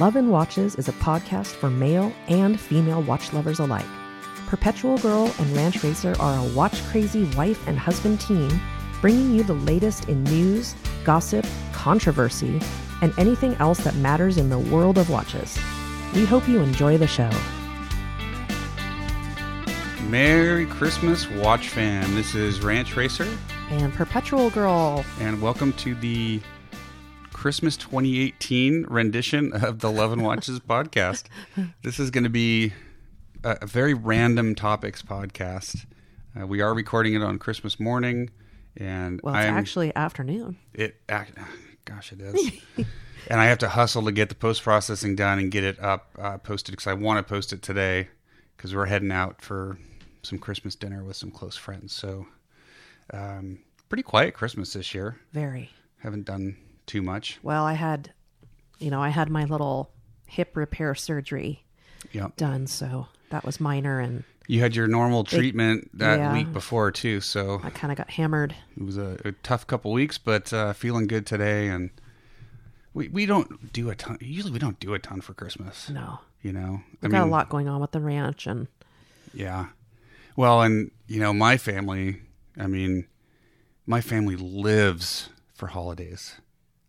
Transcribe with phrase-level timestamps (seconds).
[0.00, 3.84] Love and Watches is a podcast for male and female watch lovers alike.
[4.46, 8.48] Perpetual Girl and Ranch Racer are a watch crazy wife and husband team
[9.02, 10.74] bringing you the latest in news,
[11.04, 11.44] gossip,
[11.74, 12.62] controversy,
[13.02, 15.58] and anything else that matters in the world of watches.
[16.14, 17.28] We hope you enjoy the show.
[20.08, 22.14] Merry Christmas, Watch fam.
[22.14, 23.28] This is Ranch Racer,
[23.68, 25.04] And Perpetual Girl.
[25.20, 26.40] and welcome to the
[27.40, 31.24] Christmas 2018 rendition of the Love and Watches podcast.
[31.82, 32.74] This is going to be
[33.42, 35.86] a, very random topics podcast.
[36.38, 38.28] Uh, we are recording it on Christmas morning,
[38.76, 40.58] and Well, it's I'm actually afternoon.
[40.74, 41.00] it.
[41.08, 41.38] Act,
[41.86, 42.60] gosh, it is.
[43.28, 46.10] and I have to hustle to get the post processing done and get it up
[46.18, 48.08] uh, posted because I want to post it today
[48.54, 49.78] because we're heading out for
[50.22, 51.94] some Christmas dinner with some close friends.
[51.94, 52.26] So,
[53.14, 55.18] um, pretty quiet Christmas this year.
[55.32, 55.70] Very.
[56.00, 56.58] Haven't done
[56.90, 57.38] too much.
[57.42, 58.12] Well, I had,
[58.80, 59.90] you know, I had my little
[60.26, 61.64] hip repair surgery
[62.12, 66.32] Yeah, done, so that was minor, and you had your normal treatment that yeah.
[66.32, 67.20] week before too.
[67.20, 68.56] So I kind of got hammered.
[68.76, 71.68] it was a, a tough couple weeks, but uh, feeling good today.
[71.68, 71.90] And
[72.92, 74.18] we we don't do a ton.
[74.20, 75.88] Usually, we don't do a ton for Christmas.
[75.88, 78.66] No, You know, we got a lot going on with the ranch, and
[79.32, 79.66] Yeah.
[80.34, 82.22] Well, and you know, my family,
[82.58, 83.06] I mean,
[83.86, 86.39] my family lives for holidays.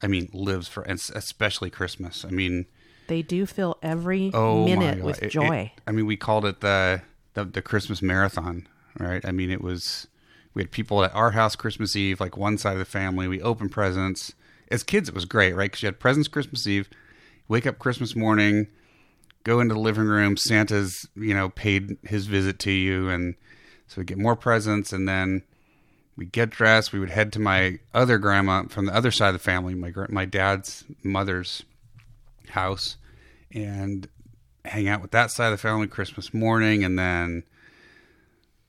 [0.02, 2.25] I mean, lives for and especially Christmas.
[2.25, 2.66] I mean,
[3.07, 5.71] they do fill every oh minute with It- it- joy.
[5.88, 7.02] I mean, we called it the,
[7.33, 8.67] the the Christmas marathon,
[8.99, 9.23] right?
[9.25, 10.07] I mean, it was
[10.53, 13.27] we had people at our house Christmas Eve, like one side of the family.
[13.27, 14.33] We opened presents.
[14.69, 15.69] As kids, it was great, right?
[15.69, 16.89] Because you had presents Christmas Eve,
[17.49, 18.67] wake up Christmas morning,
[19.44, 20.38] go into the living room.
[20.38, 23.35] Santa's, you know, paid his visit to you, and
[23.88, 25.44] so we get more presents, and then
[26.15, 26.93] we get dressed.
[26.93, 29.91] We would head to my other grandma from the other side of the family, my
[30.09, 31.63] my dad's mother's
[32.49, 32.97] house,
[33.51, 34.07] and
[34.65, 37.43] hang out with that side of the family Christmas morning, and then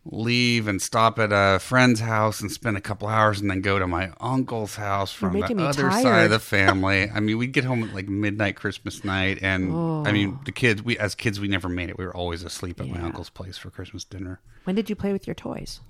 [0.04, 3.78] leave and stop at a friend's house and spend a couple hours, and then go
[3.78, 7.10] to my uncle's house from the other side of the family.
[7.10, 9.72] I mean, we'd get home at like midnight Christmas night, and
[10.06, 10.44] I mean, oh.
[10.44, 10.82] the kids.
[10.82, 11.98] We as kids, we never made it.
[11.98, 14.40] We were always asleep at my uncle's place for Christmas dinner.
[14.64, 15.80] When did you play with your toys?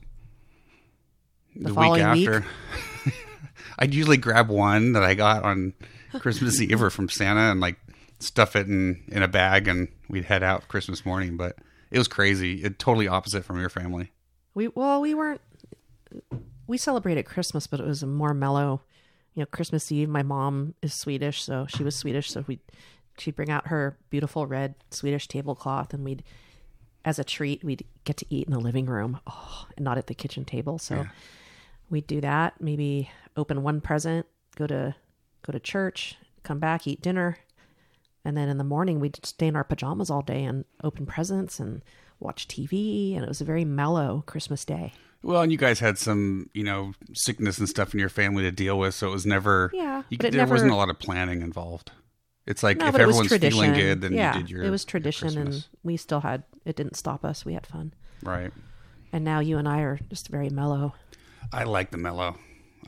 [1.54, 2.28] The, week following week?
[2.28, 2.46] after,
[3.78, 5.74] I'd usually grab one that I got on
[6.18, 7.76] Christmas Eve or from Santa and like
[8.20, 11.36] stuff it in in a bag, and we'd head out Christmas morning.
[11.36, 11.56] But
[11.90, 12.62] it was crazy.
[12.62, 14.12] It totally opposite from your family.
[14.54, 15.40] We well, we weren't.
[16.66, 18.80] We celebrated Christmas, but it was a more mellow.
[19.34, 20.08] You know, Christmas Eve.
[20.08, 22.30] My mom is Swedish, so she was Swedish.
[22.30, 22.60] So we,
[23.18, 26.22] she'd bring out her beautiful red Swedish tablecloth, and we'd,
[27.04, 30.06] as a treat, we'd get to eat in the living room, oh, and not at
[30.06, 30.78] the kitchen table.
[30.78, 31.06] So
[31.92, 32.60] we'd do that.
[32.60, 34.26] Maybe open one present,
[34.56, 34.94] go to
[35.46, 37.38] go to church, come back, eat dinner,
[38.24, 41.60] and then in the morning we'd stay in our pajamas all day and open presents
[41.60, 41.82] and
[42.18, 43.14] watch TV.
[43.14, 44.92] And it was a very mellow Christmas day.
[45.24, 48.50] Well, and you guys had some, you know, sickness and stuff in your family to
[48.50, 49.70] deal with, so it was never.
[49.72, 51.92] Yeah, you but it there never- wasn't a lot of planning involved.
[52.44, 54.62] It's like No, if everyone's feeling good, then yeah, you did your.
[54.64, 56.42] it was tradition, and we still had.
[56.64, 57.44] It didn't stop us.
[57.44, 58.52] We had fun, right.
[59.12, 60.94] and now you and I are just very mellow.
[61.52, 62.36] I like the mellow.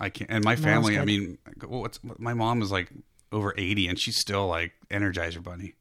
[0.00, 0.98] I can not and my family.
[0.98, 2.90] I mean, what's my mom is like
[3.32, 5.74] over eighty, and she's still like Energizer Bunny.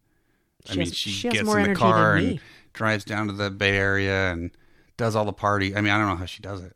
[0.67, 2.39] I She mean, has- she, she gets in the car and
[2.73, 4.51] drives down to the Bay Area and
[4.97, 5.75] does all the party.
[5.75, 6.75] I mean, I don't know how she does it.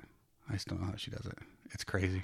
[0.50, 1.38] I still don't know how she does it.
[1.74, 2.24] It's crazy,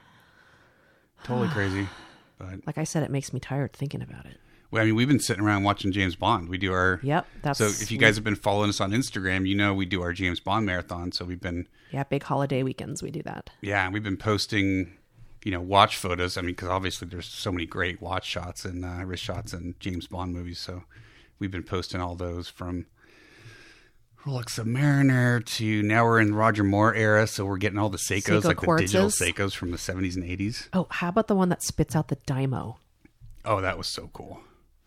[1.24, 1.88] totally crazy.
[2.40, 4.38] But Like I said, it makes me tired thinking about it.
[4.82, 6.50] I mean, we've been sitting around watching James Bond.
[6.50, 9.48] We do our Yep, that's so if you guys have been following us on Instagram,
[9.48, 11.12] you know we do our James Bond marathon.
[11.12, 13.50] So we've been yeah, big holiday weekends we do that.
[13.62, 14.98] Yeah, we've been posting,
[15.44, 16.38] you know, watch photos.
[16.38, 19.76] I mean, because obviously there's so many great watch shots and uh, wrist shots in
[19.80, 20.60] James Bond movies.
[20.60, 20.84] So
[21.40, 22.88] we've been posting all those from
[24.26, 27.28] Rolex Submariner to now we're in Roger Moore era.
[27.28, 29.34] So we're getting all the Seikos, Seiko like the digital quartzes.
[29.34, 30.70] Seikos from the 70s and 80s.
[30.74, 32.78] Oh, how about the one that spits out the Dymo?
[33.46, 34.40] Oh, that was so cool.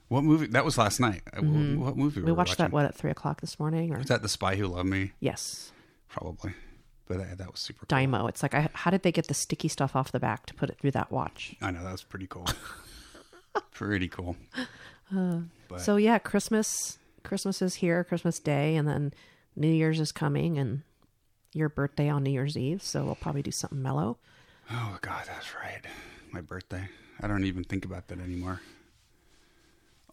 [0.08, 0.46] What movie?
[0.46, 1.22] That was last night.
[1.32, 2.20] Uh, wh- What movie?
[2.20, 2.26] Mm-hmm.
[2.26, 2.72] We were watched that watching?
[2.72, 5.12] what at three o'clock this morning, or Was that The Spy Who Loved Me?
[5.20, 5.72] yes,
[6.08, 6.54] Probably.
[7.08, 7.96] But uh, that was super cool.
[7.98, 8.28] Dymo.
[8.28, 10.70] It's like, I, how did they get the sticky stuff off the back to put
[10.70, 11.54] it through that watch?
[11.62, 12.46] I know, that was pretty cool.
[13.72, 14.36] pretty cool.
[15.68, 19.12] But- So yeah, Christmas, Christmas is here, Christmas Day, and then
[19.54, 20.82] New Year's is coming, and
[21.52, 22.82] your birthday on New Year's Eve.
[22.82, 24.18] So we'll probably do something mellow.
[24.70, 25.82] Oh God, that's right.
[26.32, 26.88] My birthday.
[27.20, 28.60] I don't even think about that anymore.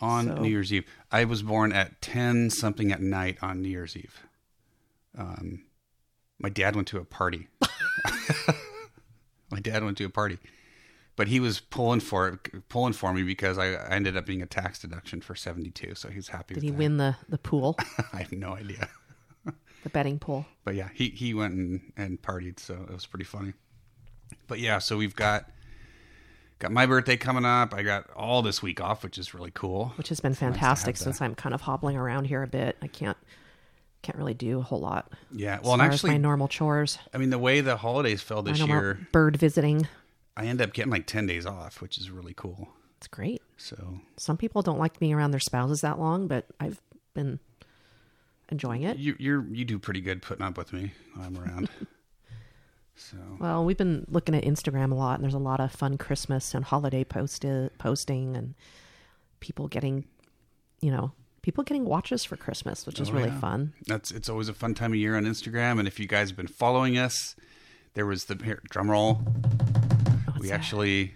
[0.01, 3.69] On So- New Year's Eve, I was born at ten something at night on New
[3.69, 4.19] Year's Eve.
[5.17, 5.63] Um,
[6.39, 7.47] my dad went to a party.
[9.51, 10.39] my dad went to a party,
[11.15, 14.45] but he was pulling for pulling for me because I, I ended up being a
[14.47, 15.95] tax deduction for 72.
[15.95, 16.55] So he's happy.
[16.55, 16.77] Did he that.
[16.77, 17.77] win the the pool,
[18.13, 18.89] I have no idea.
[19.83, 20.45] the betting pool?
[20.65, 22.59] But yeah, he, he went and, and partied.
[22.59, 23.53] So it was pretty funny.
[24.47, 25.49] But yeah, so we've got,
[26.63, 27.73] got my birthday coming up.
[27.73, 29.91] I got all this week off, which is really cool.
[29.97, 31.03] Which has been nice fantastic that.
[31.03, 32.77] since I'm kind of hobbling around here a bit.
[32.81, 33.17] I can't
[34.01, 35.11] can't really do a whole lot.
[35.31, 35.59] Yeah.
[35.61, 39.07] Well, and actually, my normal chores, I mean, the way the holidays fell this year,
[39.11, 39.87] bird visiting.
[40.35, 42.69] I end up getting like 10 days off, which is really cool.
[42.97, 43.41] It's great.
[43.57, 46.81] So Some people don't like being around their spouses that long, but I've
[47.13, 47.39] been
[48.49, 48.97] enjoying it.
[48.97, 51.69] you, you're, you do pretty good putting up with me when I'm around.
[52.95, 55.97] so Well, we've been looking at Instagram a lot, and there's a lot of fun
[55.97, 57.45] Christmas and holiday post
[57.77, 58.53] posting, and
[59.39, 60.05] people getting,
[60.81, 61.11] you know,
[61.41, 63.39] people getting watches for Christmas, which is Oh, really yeah.
[63.39, 63.73] fun.
[63.87, 65.79] that's, it's always a fun time of year on Instagram.
[65.79, 67.35] And if you guys have been following us,
[67.95, 69.15] there was the here, drum roll.
[69.15, 70.53] What's we that?
[70.55, 71.13] actually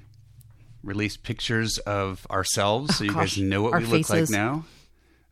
[0.83, 4.29] released pictures of ourselves so you Oh, gosh, guys know what our we look like
[4.29, 4.65] now.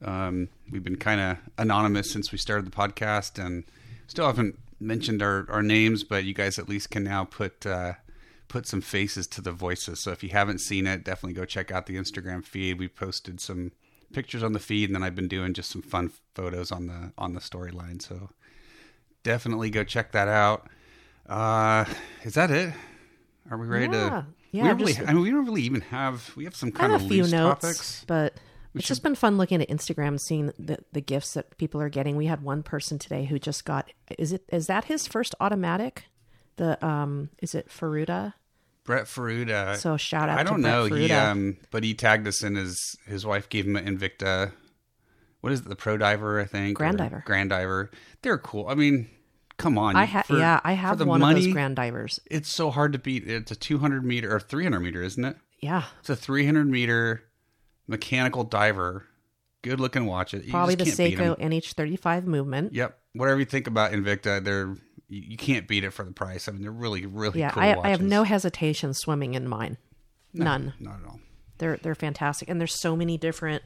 [0.04, 3.64] Um, we've been kind of anonymous since we started the podcast and
[4.08, 7.94] still haven't mentioned our, our names, but you guys at least can now put uh,
[8.48, 10.00] put some faces to the voices.
[10.00, 12.80] So if you haven't seen it, definitely go check out the Instagram feed.
[12.80, 13.72] We posted some
[14.14, 17.12] pictures on the feed, and then I've been doing just some fun photos on the
[17.18, 18.02] on the storyline.
[18.02, 18.30] So
[19.24, 20.68] definitely go check that out.
[21.28, 21.86] Uh,
[22.24, 22.74] is that it?
[23.50, 24.10] Are we ready Yeah.
[24.10, 24.26] to?
[24.52, 24.94] Yeah, we don't really.
[24.94, 26.32] just- I mean, we don't really even have.
[26.36, 28.04] We have some kind have of few loose notes, topics.
[28.08, 28.34] but
[28.76, 32.16] it's just been fun looking at Instagram, seeing the the gifts that people are getting.
[32.16, 33.92] We had one person today who just got.
[34.18, 36.06] Is it is that his first automatic?
[36.58, 38.34] The um, is it Faruda?
[38.86, 39.78] Brett Faruda.
[39.78, 40.86] So shout out I don't know.
[40.86, 44.52] He um, but he tagged us in his his wife gave him an Invicta.
[45.42, 45.70] What is it?
[45.70, 46.78] The Pro Diver, I think.
[46.78, 47.24] Grand Diver.
[47.26, 47.92] Grand Diver.
[48.22, 48.68] They're cool.
[48.68, 49.10] I mean,
[49.58, 49.96] come on.
[49.96, 52.20] I have for- yeah, I have the one money, of those grand divers.
[52.30, 53.28] It's so hard to beat.
[53.28, 55.38] It's a 200 meter or 300 meter, isn't it?
[55.62, 57.24] Yeah, It's a 300 meter
[57.88, 59.06] mechanical diver.
[59.62, 60.34] Good looking watch.
[60.34, 61.36] It you probably just the can't beat 'em.
[61.36, 62.74] Seiko NH35 movement.
[62.74, 62.98] Yep.
[63.14, 64.76] Whatever you think about Invicta, they're
[65.08, 66.48] you you can't beat it for the price.
[66.48, 67.84] I mean, they're really, really Yeah, cool I, watches.
[67.86, 69.78] I have no hesitation swimming in mine.
[70.34, 70.74] None.
[70.80, 71.20] not at all.
[71.58, 73.64] They're they're fantastic, and there's so many different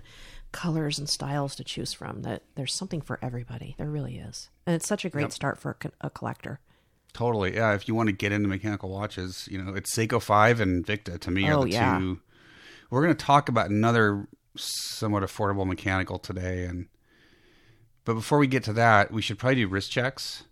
[0.51, 3.75] colors and styles to choose from that there's something for everybody.
[3.77, 6.59] There really is, and it's such a great start for a, co- a collector.
[7.13, 7.55] Totally.
[7.55, 7.73] Yeah.
[7.73, 11.19] If you want to get into mechanical watches, you know, it's Seiko 5 and Invicta
[11.19, 11.97] to me Oh, are the yeah.
[11.97, 12.19] two.
[12.89, 16.65] We're going to talk about another somewhat affordable mechanical today.
[16.65, 16.87] And,
[18.05, 20.43] but before we get to that, we should probably do wrist checks.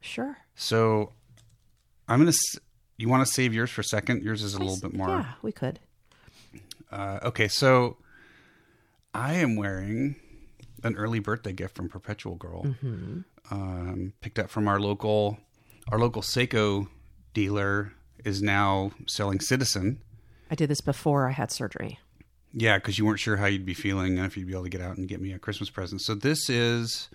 [0.00, 0.38] Sure.
[0.54, 1.12] So
[2.08, 2.60] I'm going to,
[2.96, 4.22] you want to save yours for a second?
[4.22, 5.08] Yours is a little bit more.
[5.08, 5.80] Yeah, we could.
[6.90, 7.48] Uh, okay.
[7.48, 7.98] So
[9.14, 10.16] I am wearing
[10.82, 12.64] an early birthday gift from Perpetual Girl.
[12.64, 13.20] Mm-hmm.
[13.50, 15.38] Um, picked up from our local,
[15.90, 16.88] our local Seiko
[17.34, 17.92] dealer
[18.24, 20.00] is now selling Citizen.
[20.52, 21.98] I did this before I had surgery.
[22.52, 24.68] Yeah, because you weren't sure how you'd be feeling and if you'd be able to
[24.68, 26.02] get out and get me a Christmas present.
[26.02, 27.08] So this is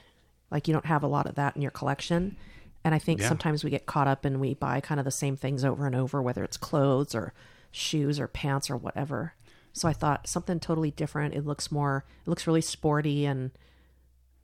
[0.50, 2.36] Like you don't have a lot of that in your collection.
[2.84, 3.28] And I think Yeah.
[3.28, 5.94] sometimes we get caught up and we buy kind of the same things over and
[5.94, 7.32] over, whether it's clothes or
[7.70, 9.34] shoes or pants or whatever.
[9.72, 11.34] So I thought something totally different.
[11.34, 13.52] It looks more, it looks really sporty and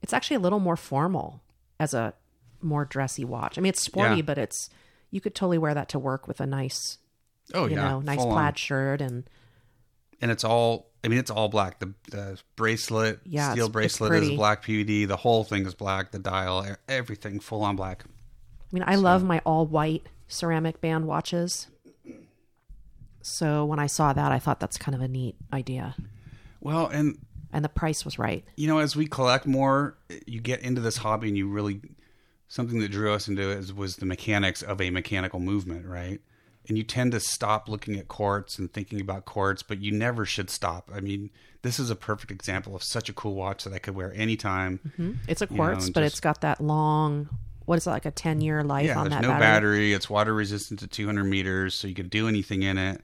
[0.01, 1.41] it's actually a little more formal
[1.79, 2.13] as a
[2.61, 3.57] more dressy watch.
[3.57, 4.21] I mean, it's sporty, Yeah.
[4.23, 4.69] but it's,
[5.11, 6.97] you could totally wear that to work with a nice,
[7.53, 8.33] Oh you yeah, know, nice full on.
[8.33, 9.29] plaid shirt and
[10.21, 10.87] and it's all.
[11.03, 11.79] I mean, it's all black.
[11.79, 15.07] The, the bracelet, Yeah, steel it's- it's bracelet is black PVD.
[15.07, 16.11] The whole thing is black.
[16.11, 18.03] The dial, everything, full on black.
[18.71, 21.67] I mean, I love my all white ceramic band watches.
[23.21, 25.95] So when I saw that, I thought that's kind of a neat idea.
[26.61, 27.17] Well, and
[27.51, 28.43] And the price was right.
[28.55, 31.81] you know, as we collect more, you get into this hobby, and you really
[32.47, 36.19] something that drew us into it is, was the mechanics of a mechanical movement, right?
[36.67, 40.25] And you tend to stop looking at quartz and thinking about quartz, but you never
[40.25, 40.89] should stop.
[40.93, 41.29] I mean,
[41.61, 44.79] this is a perfect example of such a cool watch that I could wear anytime.
[44.87, 45.11] Mm-hmm.
[45.27, 47.29] It's a know, quartz, and but just- it's got that long,
[47.69, 49.39] what is it, like a 10 year life Yeah, on there's that no battery?
[49.39, 49.93] battery.
[49.93, 53.01] It's water resistant to 200 meters, so you can do anything in it.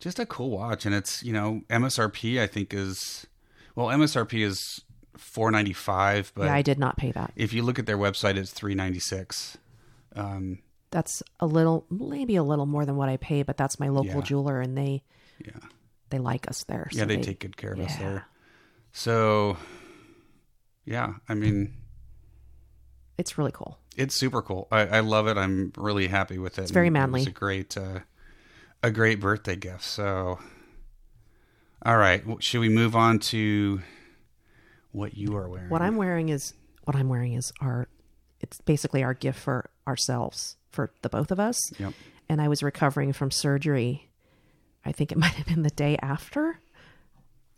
[0.00, 3.26] Just a cool watch, and it's you know MSRP I think is
[3.74, 4.80] well MSRP is
[5.16, 7.32] 495, but Yeah, I did not pay that.
[7.36, 9.56] if you look at their website, it's 396.
[10.14, 10.58] Um,
[10.90, 14.16] That's a little, maybe a little more than what I pay, but that's my local
[14.16, 14.20] Yeah.
[14.20, 15.02] jeweler and they,
[15.42, 15.52] yeah,
[16.10, 16.88] they like us there.
[16.92, 18.26] yeah, so they, take good care of us there.
[18.92, 19.56] So,
[20.84, 21.72] yeah, I mean,
[23.18, 23.78] It's really cool.
[23.96, 24.68] it's super cool.
[24.72, 25.36] I, I love it.
[25.36, 26.62] I'm really happy with it.
[26.62, 27.20] It's very manly.
[27.20, 28.00] It's a great, uh,
[28.82, 29.84] a great birthday gift.
[29.84, 30.38] So,
[31.84, 33.80] all right, should we move on to
[34.92, 35.68] what you are wearing?
[35.68, 36.54] What I'm wearing is,
[36.84, 37.88] what I'm wearing is our,
[38.40, 41.58] it's basically our gift for ourselves, for the both of us.
[41.78, 41.92] Yep.
[42.28, 44.08] and I was recovering from surgery.
[44.84, 46.58] I think it might have been the day after.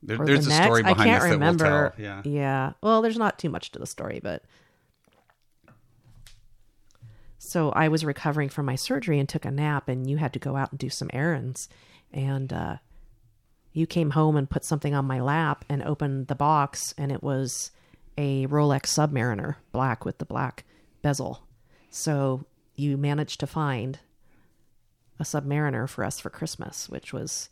[0.02, 0.66] There, there's the a next.
[0.66, 1.64] story behind I can't this remember.
[1.64, 2.22] that we'll tell.
[2.24, 2.30] Yeah.
[2.40, 2.72] Yeah.
[2.82, 4.42] Well, there's not too much to the story, but
[7.48, 10.38] so I was recovering from my surgery and took a nap, and you had to
[10.38, 11.68] go out and do some errands,
[12.12, 12.76] and uh,
[13.72, 17.22] you came home and put something on my lap and opened the box, and it
[17.22, 17.70] was
[18.16, 20.64] a Rolex Submariner, black with the black
[21.02, 21.42] bezel.
[21.90, 22.44] So
[22.76, 23.98] you managed to find
[25.18, 27.48] a Submariner for us for Christmas, which was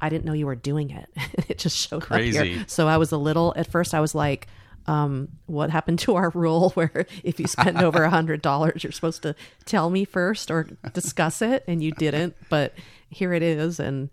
[0.00, 1.08] I didn't know you were doing it.
[1.48, 2.64] it just showed up here.
[2.68, 4.46] So I was a little at first I was like,
[4.86, 8.92] um, what happened to our rule where if you spend over a hundred dollars you're
[8.92, 9.34] supposed to
[9.64, 12.36] tell me first or discuss it and you didn't.
[12.48, 12.74] But
[13.08, 14.10] here it is and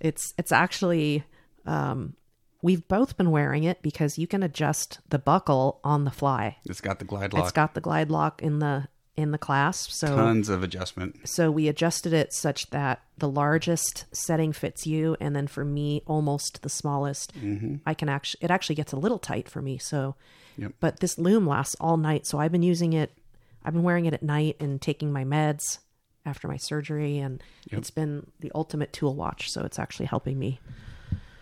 [0.00, 1.24] it's it's actually
[1.66, 2.14] um
[2.62, 6.56] we've both been wearing it because you can adjust the buckle on the fly.
[6.64, 7.42] It's got the glide lock.
[7.42, 9.90] It's got the glide lock in the in the clasp.
[9.90, 11.28] So Tons of adjustment.
[11.28, 16.02] so we adjusted it such that the largest setting fits you, and then for me,
[16.06, 17.32] almost the smallest.
[17.40, 17.76] Mm-hmm.
[17.86, 19.78] I can actually it actually gets a little tight for me.
[19.78, 20.16] So,
[20.56, 20.72] Yep.
[20.80, 22.26] but this loom lasts all night.
[22.26, 23.16] So I've been using it.
[23.64, 25.78] I've been wearing it at night and taking my meds
[26.26, 29.50] after my surgery, and it's been the ultimate tool watch.
[29.50, 30.58] So it's actually helping me.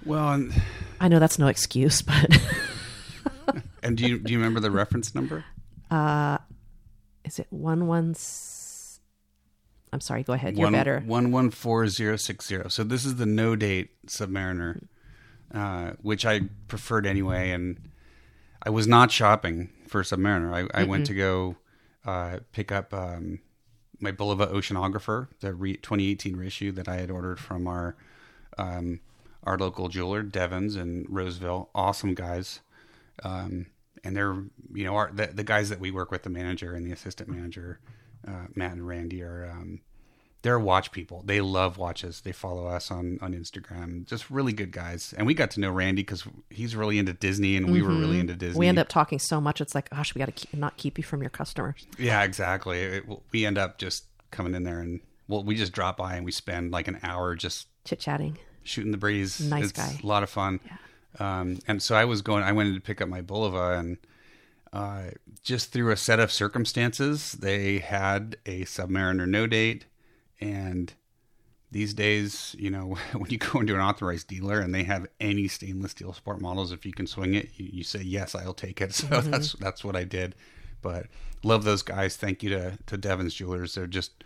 [0.05, 0.53] Well, and,
[1.01, 2.39] I know that's no excuse, but
[3.83, 5.45] and do you do you remember the reference number?
[5.91, 6.39] Uh,
[7.33, 8.15] is it one one?
[9.93, 10.23] I'm sorry.
[10.23, 10.57] Go ahead.
[10.57, 11.03] You're one, better.
[11.07, 12.69] One one four zero six zero.
[12.69, 14.85] So this is the no date Submariner,
[15.55, 17.51] uh, which I preferred anyway.
[17.51, 17.91] And
[18.63, 20.71] I was not shopping for Submariner.
[20.75, 21.57] I, I went to go
[22.05, 23.41] uh, pick up um,
[23.99, 27.97] my Bulova Oceanographer, the re- 2018 reissue that I had ordered from our
[28.59, 29.01] um,
[29.43, 31.71] our local jeweler, Devons in Roseville.
[31.75, 32.61] Awesome guys.
[33.25, 33.67] Um,
[34.05, 34.35] and they're
[34.73, 37.29] you know our the, the guys that we work with, the manager and the assistant
[37.29, 37.81] manager,
[38.27, 39.81] uh, Matt and Randy are um,
[40.43, 41.23] they're watch people.
[41.25, 42.21] They love watches.
[42.21, 44.07] They follow us on on Instagram.
[44.07, 45.15] Just really good guys.
[45.17, 48.19] And we got to know Randy because he's really into Disney, and we were really
[48.19, 48.59] into Disney.
[48.59, 49.61] we end up talking so much.
[49.61, 51.87] It's like, gosh, we got to keep, not keep you from your customers.
[51.99, 52.81] Yeah, exactly.
[52.81, 56.25] It, we end up just coming in there and well, we just drop by and
[56.25, 58.39] we spend like an hour just Chit chatting.
[58.65, 59.41] shooting the breeze.
[59.41, 59.99] Nice it's guy.
[60.03, 60.61] A lot of fun.
[61.19, 62.43] Um, and so I was going.
[62.43, 63.99] I went in to pick up my Bulova, and
[64.73, 65.11] uh,
[65.43, 69.87] just through a set of circumstances, they had a Submariner no date.
[70.41, 70.93] And
[71.71, 75.49] these days, you know, when you go into an authorized dealer and they have any
[75.49, 78.81] stainless steel sport models, if you can swing it, you, you say yes, I'll take
[78.81, 78.93] it.
[79.03, 80.35] So that's that's what I did.
[80.81, 81.07] But
[81.45, 82.17] love those guys.
[82.17, 83.75] Thank you to to Devon's Jewelers.
[83.75, 84.25] They're just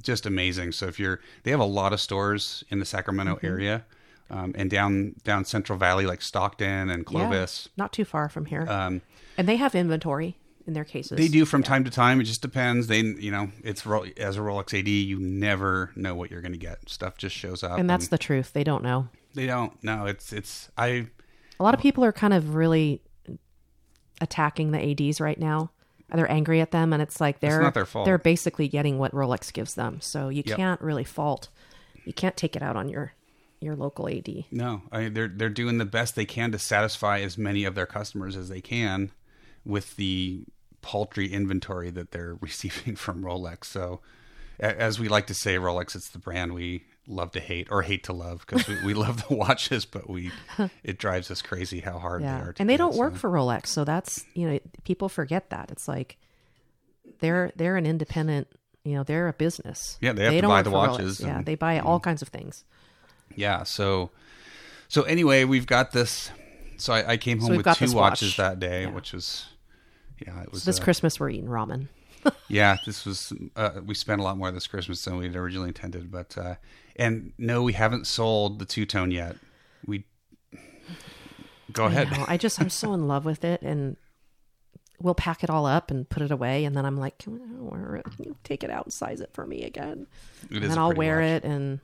[0.00, 0.72] just amazing.
[0.72, 3.84] So if you're, they have a lot of stores in the Sacramento area,
[4.30, 7.68] um, and down down Central Valley like Stockton and Clovis.
[7.70, 8.66] Yeah, not too far from here.
[8.68, 9.02] Um,
[9.38, 10.36] and they have inventory
[10.66, 11.18] in their cases.
[11.18, 12.20] they do from time to time.
[12.20, 12.86] It just depends.
[12.86, 13.84] They, you know, it's
[14.16, 16.88] as a Rolex AD, you never know what you're going to get.
[16.88, 18.52] Stuff just shows up, And that's the truth.
[18.52, 19.08] They don't know.
[19.34, 19.72] they don't.
[19.82, 21.08] No, it's it's I.
[21.58, 23.02] A lot of people are kind of really
[24.20, 25.70] attacking the ADs right now.
[26.14, 28.04] They're angry at them, and it's like they're not their fault.
[28.04, 30.56] They're basically getting what Rolex gives them, so you Yep.
[30.56, 31.48] can't really fault
[32.04, 33.12] you can't take it out on your
[33.62, 34.44] your local AD.
[34.50, 37.86] No, I, they're they're doing the best they can to satisfy as many of their
[37.86, 39.12] customers as they can
[39.64, 40.44] with the
[40.80, 43.64] paltry inventory that they're receiving from Rolex.
[43.66, 44.00] So,
[44.60, 48.04] as we like to say, Rolex it's the brand we love to hate or hate
[48.04, 50.30] to love because we, we love the watches, but we
[50.84, 52.52] it drives us crazy how hard they Yeah, are.
[52.52, 55.50] To and they do don't work so- for Rolex, so that's you know people forget
[55.50, 56.16] that it's like
[57.20, 58.48] they're they're an independent.
[58.84, 59.96] You know, they're a business.
[60.00, 62.64] Yeah, they have to don't buy the watches Yeah, they buy all kinds of things.
[63.36, 63.62] Yeah.
[63.64, 64.10] So,
[64.88, 66.30] so anyway, we've got this.
[66.78, 68.36] So I, I came home we've with two watches watch.
[68.38, 68.90] that day, Yeah.
[68.90, 69.46] which was,
[70.26, 70.62] yeah, it was.
[70.64, 71.88] So this uh, Christmas we're eating ramen.
[72.48, 73.32] yeah, this was.
[73.56, 76.54] Uh, we spent a lot more this Christmas than we'd originally intended, but uh,
[76.96, 79.36] and no, we haven't sold the two tone yet.
[79.86, 80.04] We
[81.72, 82.10] go ahead.
[82.12, 82.24] know.
[82.28, 83.96] I just I'm so in love with it, and
[85.00, 87.60] we'll pack it all up and put it away, and then I'm like, can, I
[87.62, 88.04] wear it?
[88.04, 90.06] Can you take it out and size it for me again?
[90.44, 91.24] It and is then I'll wear watch.
[91.26, 91.80] it, and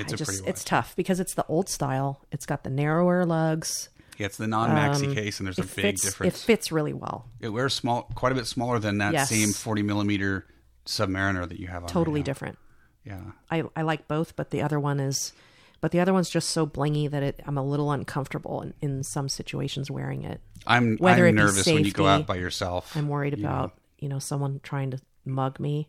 [0.00, 2.24] It's I a just pretty it's tough because it's the old style.
[2.32, 3.88] It's got the narrower lugs.
[4.18, 6.20] Yeah, it's the non maxi Um, case, and there's a big fits.
[6.20, 7.28] It fits really well.
[7.40, 9.28] It wears small, quite a bit smaller than that Yes.
[9.28, 10.46] same 40 millimeter
[10.86, 11.82] Submariner that you have on.
[11.82, 12.24] right Totally now.
[12.24, 12.58] different.
[13.04, 13.20] Yeah.
[13.50, 15.32] I I like both, but the other one is,
[15.80, 19.04] but the other one's just so blingy that it I'm a little uncomfortable in, in
[19.04, 20.40] some situations wearing it.
[20.66, 22.96] I'm Whether I'm it nervous when you go out by yourself.
[22.96, 23.48] I'm worried you know.
[23.48, 25.88] about you know someone trying to mug me,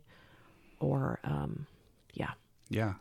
[0.80, 1.66] or um,
[2.14, 2.32] yeah.
[2.70, 2.94] Yeah.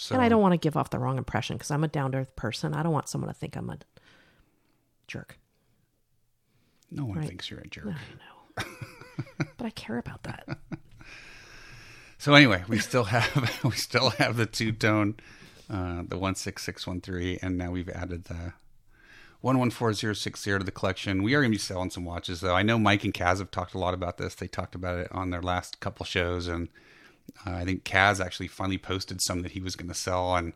[0.00, 2.12] So And I don't want to give off the wrong impression because I'm a down
[2.12, 2.72] to earth person.
[2.72, 3.78] I don't want someone to think I'm a
[5.08, 5.38] jerk.
[6.90, 7.26] No one Right.
[7.28, 7.86] thinks you're a jerk.
[7.86, 8.64] I know,
[9.56, 10.46] but I care about that.
[12.20, 15.14] So anyway, we still have we still have the two tone,
[15.70, 18.54] uh, the one six six one three, and now we've added the
[19.40, 21.22] one one four zero six zero to the collection.
[21.22, 22.56] We are going to be selling some watches, though.
[22.56, 24.34] I know Mike and Kaz have talked a lot about this.
[24.34, 26.68] They talked about it on their last couple shows, and
[27.46, 30.34] uh, I think Kaz actually finally posted some that he was going to sell.
[30.36, 30.52] And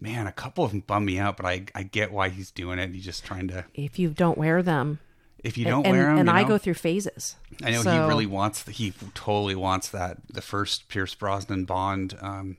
[0.00, 2.78] man, a couple of them bummed me out, but I I get why he's doing
[2.78, 2.94] it.
[2.94, 3.64] He's just trying to.
[3.74, 4.98] If you don't wear them,
[5.44, 6.48] If you don't and, wear them, and I know?
[6.48, 7.36] go through phases.
[7.62, 8.62] I know he really wants.
[8.62, 10.18] The, he totally wants that.
[10.32, 12.56] The first Pierce Brosnan Bond, um,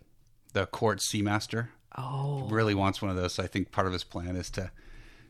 [0.54, 1.70] the Quartz Seamaster.
[1.98, 3.34] Oh, Really wants one of those.
[3.34, 4.70] So I think part of his plan is to,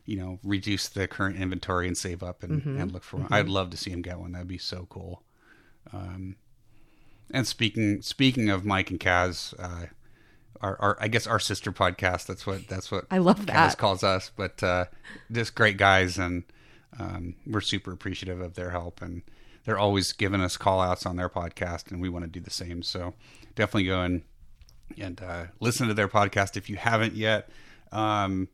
[0.04, 2.78] you know, reduce the current inventory and save up and, Mm-hmm.
[2.80, 3.28] and look for one.
[3.32, 4.32] I'd love to see him get one.
[4.32, 5.22] That'd be so cool.
[5.94, 6.36] Um,
[7.30, 9.86] and speaking speaking of Mike and Kaz, uh,
[10.60, 12.26] our, our I guess our sister podcast.
[12.26, 14.30] That's what that's what I love That Kaz calls us.
[14.34, 14.86] But uh,
[15.30, 16.44] just great guys, and
[16.98, 19.22] um, we're super appreciative of their help, and
[19.64, 22.50] they're always giving us call outs on their podcast, and we want to do the
[22.50, 22.82] same.
[22.82, 23.14] So
[23.54, 24.22] definitely go and
[24.98, 27.50] and uh, listen to their podcast if you haven't yet.
[27.92, 28.48] Um,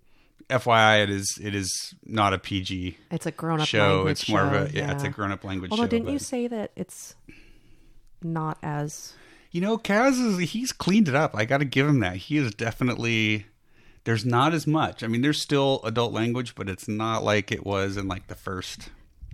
[0.51, 3.97] FYI, it is it is not a PG it's a grown up show.
[3.97, 5.89] language It's more show, of a yeah, it's a grown up language Although show.
[5.89, 7.15] didn't you say that it's
[8.25, 9.15] not as
[9.53, 11.35] You know, Kaz is he's cleaned it up.
[11.35, 12.17] I got to give him that.
[12.17, 13.47] He is definitely
[14.05, 15.03] there's not as much.
[15.03, 18.35] I mean, there's still adult language, but it's not like it was in like the
[18.35, 18.91] first,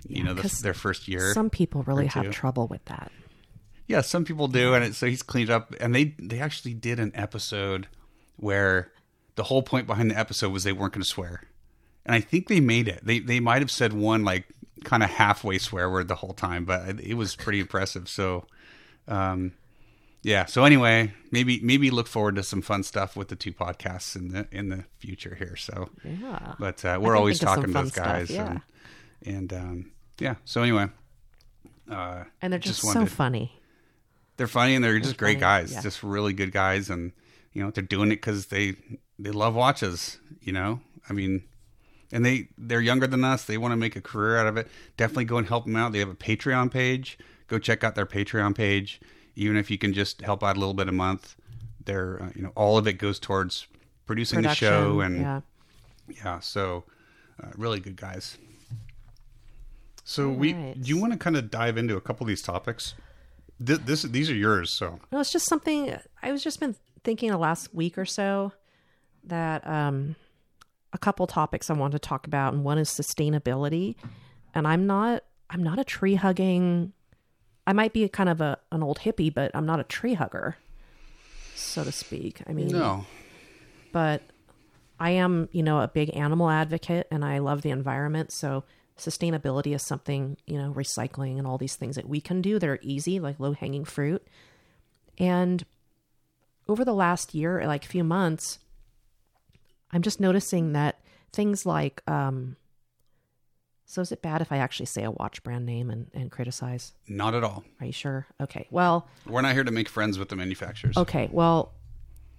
[0.08, 1.32] you know, the, their first year.
[1.34, 3.10] some people really have trouble with that.
[3.88, 5.74] yeah, some people do, and it, so he's cleaned up.
[5.80, 7.88] And they they actually did an episode
[8.36, 8.92] where
[9.34, 11.42] the whole point behind the episode was they weren't going to swear,
[12.06, 13.00] and I think they made it.
[13.02, 14.46] They they might have said one like
[14.84, 18.08] kind of halfway swear word the whole time, but it was pretty impressive.
[18.08, 18.46] So.
[19.08, 19.52] Um,
[20.22, 20.44] yeah.
[20.46, 24.28] So anyway, maybe maybe look forward to some fun stuff with the two podcasts in
[24.28, 25.56] the in the future here.
[25.56, 26.54] So, Yeah.
[26.58, 28.58] but uh, we're always think of some talking to those stuff, guys, yeah.
[29.24, 30.34] and, and um, yeah.
[30.44, 30.88] So anyway,
[31.90, 33.52] uh, And they're just, so wanted- funny.
[34.36, 35.82] They're funny and they're just great guys, yeah.
[35.82, 37.12] just really good guys, and
[37.52, 38.74] you know they're doing it because they
[39.18, 40.18] they love watches.
[40.40, 41.42] You know, I mean,
[42.10, 43.44] and they they're younger than us.
[43.44, 44.68] They want to make a career out of it.
[44.96, 45.92] Definitely go and help them out.
[45.92, 47.18] They have a Patreon page.
[47.50, 49.00] Go check out their Patreon page.
[49.34, 51.34] Even if you can just help out a little bit a month,
[51.84, 53.66] they're uh, you know all of it goes towards
[54.06, 55.40] producing the show and yeah.
[56.24, 56.84] yeah, so
[57.42, 58.38] uh, really good guys.
[60.04, 60.80] So we right.
[60.80, 62.94] do you want to kind of dive into a couple of these topics?
[63.58, 67.32] This, this these are yours, so No, it's just something I was just been thinking
[67.32, 68.52] the last week or so
[69.24, 70.14] that um
[70.92, 73.96] a couple topics I want to talk about and one is sustainability.
[74.54, 76.92] And I'm not I'm not a tree hugging
[77.70, 80.56] I might be kind of a an old hippie, but I'm not a tree hugger,
[81.54, 82.42] so to speak.
[82.48, 83.06] I mean no,
[83.92, 84.22] but
[84.98, 88.32] I am, you know, a big animal advocate and I love the environment.
[88.32, 88.64] So
[88.98, 92.68] sustainability is something, you know, recycling and all these things that we can do that
[92.68, 94.26] are easy, like low hanging fruit.
[95.16, 95.64] And
[96.66, 98.58] over the last year, like few months,
[99.92, 100.98] I'm just noticing that
[101.32, 102.56] things like, um,
[103.90, 106.92] so is it bad if I actually say a watch brand name and, and criticize?
[107.08, 107.64] not at all.
[107.80, 108.24] Are you sure?
[108.40, 108.68] Okay.
[108.70, 110.96] Well, We're not here to make friends with the manufacturers.
[110.96, 111.72] Okay, well,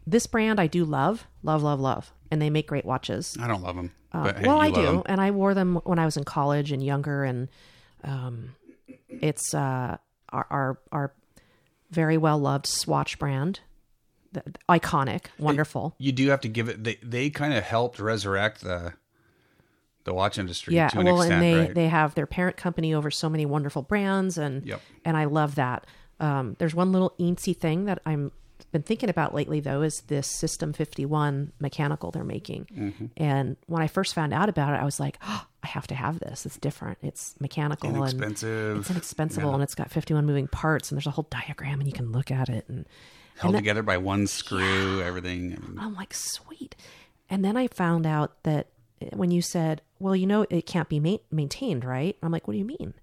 [0.07, 3.35] this brand I do love, love, love, love, and they make great watches.
[3.37, 3.91] I don't love them.
[4.13, 5.03] Uh, hey, well, I do, 'em.
[5.07, 7.49] and I wore them when I was in college and younger, and
[8.05, 8.55] um,
[9.09, 9.97] it's uh,
[10.29, 11.13] our, our our
[11.91, 13.59] very well loved Swatch brand,
[14.31, 15.95] the, iconic, wonderful.
[15.97, 16.83] You do have to give it.
[16.83, 18.93] They they kind of helped resurrect the
[20.03, 21.73] the watch industry yeah, to an well, extent, and they right?
[21.75, 24.81] they have their parent company over so many wonderful brands, and Yep.
[25.05, 25.85] and I love that.
[26.19, 28.31] Um, there's one little eensy thing that I'm
[28.71, 32.67] been thinking about lately though is this System 51 mechanical they're making.
[32.73, 33.05] Mm-hmm.
[33.17, 35.95] And when I first found out about it, I was like, oh, I have to
[35.95, 36.45] have this.
[36.45, 36.97] It's different.
[37.01, 38.77] It's mechanical and Inexpensive.
[38.79, 41.93] it's inexpensive and it's got 51 moving parts and there's a whole diagram and you
[41.93, 42.85] can look at it and
[43.37, 45.01] held that- together by one screw.
[45.01, 45.57] Everything.
[45.57, 46.75] I mean, I'm like, sweet.
[47.29, 48.67] And then I found out that
[49.13, 52.17] when you said, well, you know, it can't be ma- maintained, right?
[52.21, 52.93] I'm like, what do you mean?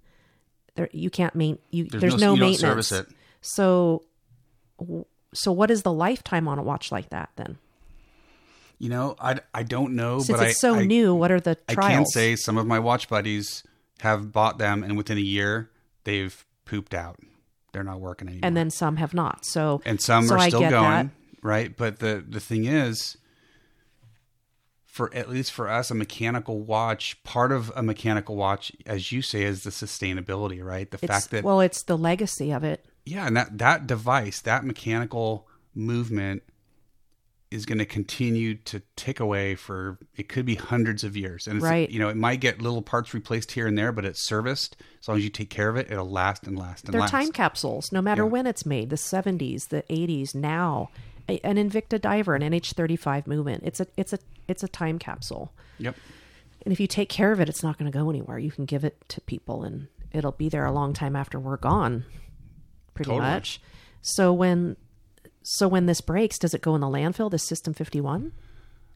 [0.74, 1.58] There, you can't main.
[1.70, 2.60] You, there's, no- no, you maintenance.
[2.60, 3.08] service it.
[3.40, 4.04] So,
[5.34, 7.58] so what is the lifetime on a watch like that then?
[8.78, 11.40] you know, I, I don't know, Since but it's I, so I, new, what are
[11.40, 11.90] the trials?
[11.90, 13.64] I can say some of my watch buddies
[14.00, 15.70] have bought them, and within a year
[16.04, 17.18] they've pooped out.
[17.72, 18.46] They're not working anymore.
[18.46, 19.44] and then some have not.
[19.44, 21.06] So, and some so are still going that.
[21.42, 23.18] right but the the thing is
[24.98, 29.22] for at least for us a mechanical watch part of a mechanical watch as you
[29.22, 32.84] say is the sustainability right the It's, fact that well, it's the legacy of it.
[33.06, 36.42] yeah and that that device that mechanical movement
[37.50, 41.58] is going to continue to tick away for it could be hundreds of years and
[41.58, 41.88] it's, Right.
[41.88, 45.06] you know it might get little parts replaced here and there but it's serviced as
[45.08, 46.92] long as you take care of it it'll last and last and last.
[46.92, 48.90] They're last time capsules, no matter when it's made.
[48.90, 50.90] The 70s, the 80s, now,
[51.28, 53.62] A- an Invicta diver, an NH35 movement.
[53.66, 55.52] It's a it's a it's a time capsule.
[55.78, 55.94] yep
[56.64, 58.38] And if you take care of it, it's not going to go anywhere.
[58.38, 61.56] You can give it to people and it'll be there a long time after we're
[61.58, 62.04] gone.
[62.94, 63.28] Pretty Totally.
[63.30, 63.60] much.
[64.02, 64.76] So when
[65.42, 68.32] so when this breaks, does it go in the landfill, the System 51?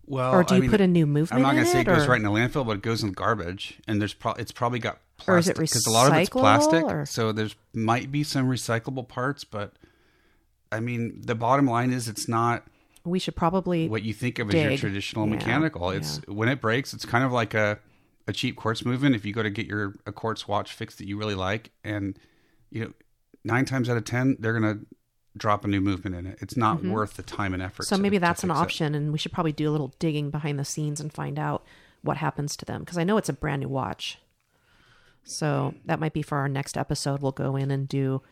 [0.07, 1.81] well Or do I you mean, put a new movement I'm not in gonna say
[1.83, 4.12] it goes or- right in the landfill, but it goes in the garbage, and there's
[4.14, 7.07] pro- it's probably got Or is it plastic because a lot of it's plastic, or-
[7.07, 9.75] so there's might be some recyclable parts, but
[10.73, 12.65] I mean the bottom line is it's not
[13.05, 15.91] We should probably what you think of as your traditional Yeah, mechanical.
[15.91, 17.79] It's when it breaks, it's kind of like a
[18.27, 19.15] a cheap quartz movement.
[19.15, 22.19] If you go to get your a quartz watch fixed that you really like, and
[22.71, 22.93] you know
[23.45, 24.79] nine times out of ten they're gonna
[25.37, 26.39] drop a new movement in it.
[26.41, 27.83] It's not worth the time and effort.
[27.85, 27.95] Mm-hmm.
[27.95, 28.63] So to- maybe that's an fix it.
[28.63, 31.65] option, and we should probably do a little digging behind the scenes and find out
[32.03, 34.19] what happens to them because I know it's a brand new watch.
[35.25, 37.23] So that might be for our next episode.
[37.23, 38.23] We'll go in and do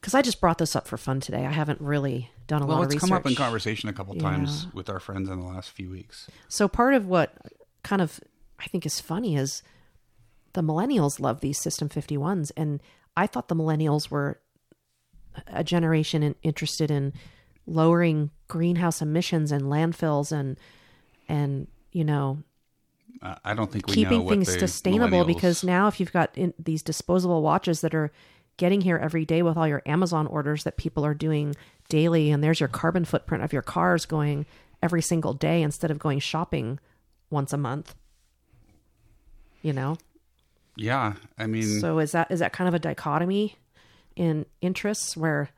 [0.00, 1.44] because I just brought this up for fun today.
[1.46, 3.02] I haven't really done a Well, lot of research.
[3.10, 4.70] Well, it's come up in conversation a couple times Yeah.
[4.74, 6.28] with our friends in the last few weeks.
[6.48, 7.34] So part of what
[7.82, 8.20] kind of
[8.58, 9.62] I think is funny is
[10.52, 12.80] the millennials love these System 51s, and
[13.16, 14.40] I thought the millennials were
[15.46, 17.12] a generation in, interested in
[17.66, 20.58] lowering greenhouse emissions and landfills and
[21.28, 22.42] and you know
[23.22, 26.52] Uh, I don't think we know keeping things sustainable because now if you've got in,
[26.58, 28.10] these disposable watches that are
[28.60, 31.56] getting here every day with all your Amazon orders that people are doing
[31.88, 34.44] daily and there's your carbon footprint of your cars going
[34.82, 36.78] every single day instead of going shopping
[37.30, 37.94] once a month
[39.62, 39.96] you know
[40.76, 43.56] yeah, I mean, so is that is that kind of a dichotomy
[44.14, 45.50] in interests where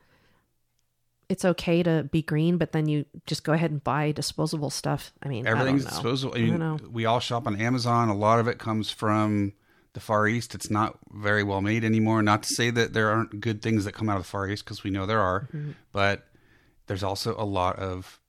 [1.29, 5.13] it's okay to be green but then you just go ahead and buy disposable stuff
[5.23, 6.35] i mean everything's I disposable.
[6.35, 6.77] I I mean, know.
[6.91, 8.09] we all shop on Amazon.
[8.09, 9.53] A lot of it comes from
[9.93, 10.53] the Far East.
[10.55, 12.21] It's not very well made anymore.
[12.21, 14.65] Not to say that there aren't good things that come out of the Far East
[14.65, 15.71] because we know there are, Mm-hmm.
[15.91, 16.27] but
[16.87, 18.19] there's also a lot of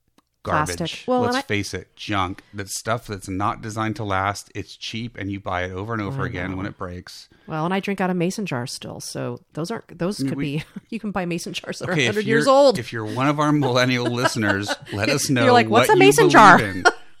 [0.43, 1.05] garbage.
[1.07, 2.43] Well, Let's I- face it, junk.
[2.53, 4.51] That stuff that's not designed to last.
[4.53, 7.27] It's cheap, and you buy it over and over again when it breaks.
[7.47, 10.57] Well, and I drink out of mason jars still, so those aren't those could we-
[10.57, 10.63] be.
[10.89, 12.77] You can buy mason jars that are Okay, if 100 years old.
[12.77, 15.43] If you're one of our millennial listeners, let us know.
[15.45, 16.61] You're like, "What's what a mason jar?"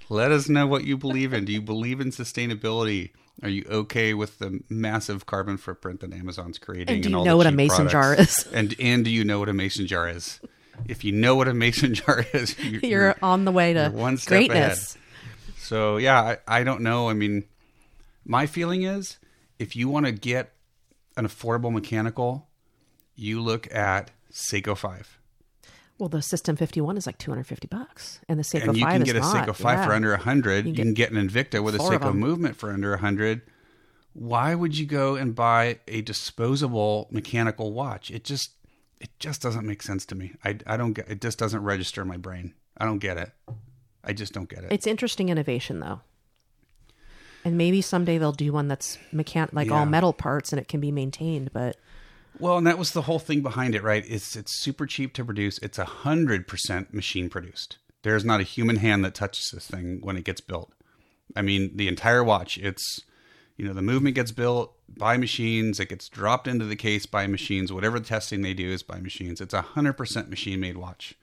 [0.07, 1.45] Let us know what you believe in.
[1.45, 3.09] Do you believe in sustainability?
[3.43, 6.95] Are you okay with the massive carbon footprint that Amazon's creating?
[6.95, 8.47] And do you all know what a mason jar is?
[8.53, 10.39] And and do you know what a mason jar is?
[10.87, 14.17] If you know what a mason jar is, you, You're on the way to one
[14.17, 14.97] step greatness.
[15.57, 17.09] so yeah, I, I don't know.
[17.09, 17.43] I mean,
[18.25, 19.17] my feeling is
[19.59, 20.53] if you want to get
[21.17, 22.47] an affordable mechanical,
[23.15, 25.19] you look at Seiko Five.
[25.97, 29.03] Well, the System 51 is like 250 bucks, and the Seiko and you 5 can
[29.03, 29.47] get a not.
[29.47, 32.13] Seiko 5 for under a 100 you, get can get an Invicta with a Seiko
[32.13, 33.41] movement for under a 100
[34.13, 38.51] why would you go and buy a disposable mechanical watch it just
[39.01, 42.01] it just doesn't make sense to me i, I don't get it just doesn't register
[42.01, 43.31] in my brain i don't get it
[44.05, 45.99] i just don't get it It's interesting innovation, though.
[47.43, 49.79] And maybe someday they'll do one that's mechan- like Yeah.
[49.79, 51.51] all metal parts and it can be maintained.
[51.53, 51.75] But
[52.39, 54.03] Well, and that was the whole thing behind it, right?
[54.07, 55.57] It's it's super cheap to produce.
[55.59, 57.77] It's a hundred percent machine produced.
[58.03, 60.71] There's not a human hand that touches this thing when it gets built.
[61.35, 62.57] I mean, the entire watch.
[62.57, 63.01] It's
[63.57, 65.79] you know the movement gets built by machines.
[65.79, 67.71] It gets dropped into the case by machines.
[67.71, 69.41] Whatever the testing they do is by machines.
[69.41, 71.15] It's a hundred percent machine made watch.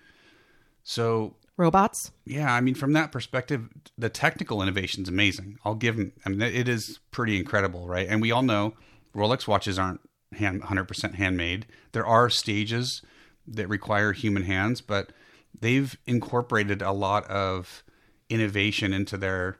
[0.82, 2.10] So Robots.
[2.24, 5.58] yeah, I mean, from that perspective, the technical innovation is amazing.
[5.64, 6.12] I'll give them.
[6.24, 8.08] I mean, it is pretty incredible, right?
[8.08, 8.74] And we all know
[9.14, 10.00] Rolex watches aren't
[10.34, 11.66] hand 100% handmade.
[11.92, 13.02] There are stages
[13.46, 15.12] that require human hands, but
[15.58, 17.82] they've incorporated a lot of
[18.28, 19.58] innovation into their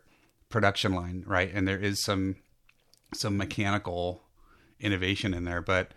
[0.49, 1.51] production line, right?
[1.53, 2.37] And there is some
[3.15, 4.23] some mechanical
[4.81, 5.93] innovation in there, but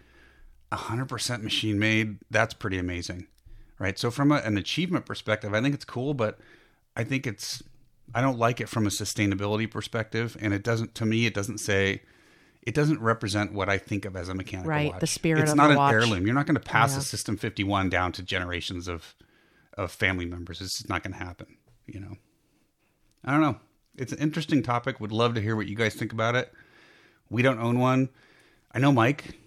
[0.73, 3.27] 100% machine made, that's pretty amazing
[3.79, 3.97] right?
[3.97, 6.39] So from a, an achievement perspective, I think it's cool, but
[6.95, 7.61] I think it's
[8.13, 11.59] I don't like it from a sustainability perspective, and it doesn't to me it doesn't
[11.59, 12.01] say
[12.65, 14.99] it doesn't represent what I think of as a mechanical Right, watch.
[14.99, 15.93] the spirit It's of not an watch.
[15.93, 16.25] heirloom.
[16.25, 16.99] You're not going to pass Yeah.
[16.99, 19.15] a System 51 down to generations of
[19.77, 20.61] of family members.
[20.61, 21.57] It's not going to happen.
[21.85, 22.15] You know.
[23.25, 23.59] I don't know.
[23.97, 24.99] It's an interesting topic.
[25.01, 26.51] Would love to hear what you guys think about it.
[27.29, 28.09] We don't own one.
[28.71, 29.37] I know Mike.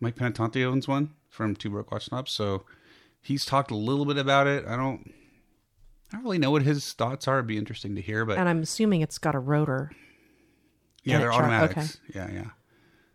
[0.00, 2.64] Mike Penitente owns one from Two Broke Watch Snobs, so
[3.20, 4.64] he's talked a little bit about it.
[4.66, 5.12] I don't
[6.12, 7.36] I don't really know what his thoughts are.
[7.38, 9.92] It'd be interesting to hear, but And I'm assuming it's got a rotor.
[11.04, 11.98] Yeah, they're automatics.
[12.14, 12.50] Yeah, yeah.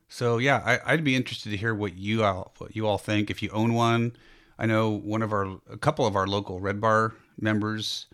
[0.10, 3.30] So yeah, I, I'd be interested to hear what you all what you all think
[3.30, 4.16] if you own one.
[4.58, 8.08] I know one of our a couple of our local Red Bar members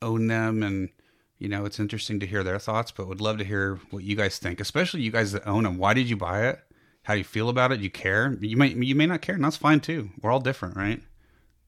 [0.00, 0.90] own them, and
[1.38, 2.90] you know it's interesting to hear their thoughts.
[2.90, 5.78] But would love to hear what you guys think, especially you guys that own them.
[5.78, 6.60] Why did you buy it?
[7.02, 7.80] How do you feel about it?
[7.80, 8.36] You care?
[8.40, 10.10] You may you may not care, and that's fine too.
[10.22, 11.02] We're all different, right?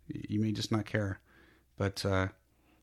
[0.08, 1.20] You may just not care,
[1.76, 2.28] but uh,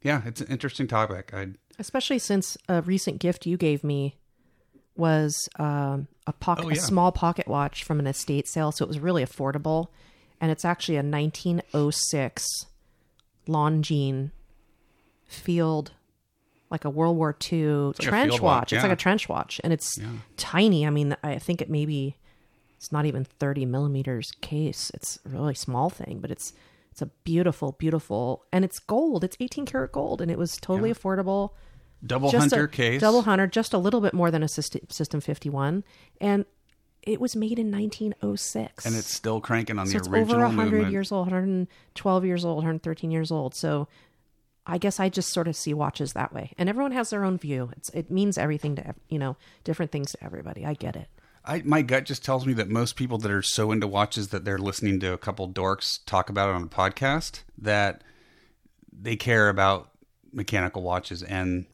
[0.02, 1.34] yeah, it's an interesting topic.
[1.34, 4.18] I Especially since a recent gift you gave me
[4.96, 8.88] was um, a pocket, Oh, a small pocket watch from an estate sale, so it
[8.88, 9.88] was really affordable,
[10.40, 12.46] and it's actually a 1906
[13.48, 14.32] Longines
[15.26, 15.92] Field,
[16.70, 18.42] like a World War II like trench watch.
[18.42, 19.98] watch, It's like a trench watch, and it's
[20.38, 20.86] tiny.
[20.86, 22.18] I mean, I think it maybe
[22.78, 24.92] it's not even 30 millimeters case.
[24.94, 26.54] It's a really small thing, but it's
[26.92, 29.24] it's a beautiful, beautiful, and it's gold.
[29.24, 31.52] It's 18 karat gold, and it was totally affordable
[32.06, 34.82] double just hunter a case, double hunter, just a little bit more than a System,
[34.90, 35.84] System 51,
[36.20, 36.46] and
[37.02, 38.86] it was made in 1906.
[38.86, 40.92] and it's still cranking on so the it's original over 100 movement.
[40.92, 43.56] years old, 112 years old, 113 years old.
[43.56, 43.88] So
[44.66, 47.38] I guess I just sort of see watches that way, and everyone has their own
[47.38, 47.72] view.
[47.76, 50.66] It's it means everything to you know different things to everybody.
[50.66, 51.08] I get it.
[51.46, 54.46] I, my gut just tells me that most people that are so into watches that
[54.46, 58.02] they're listening to a couple dorks talk about it on a podcast that
[58.98, 59.90] they care about
[60.32, 61.66] mechanical watches and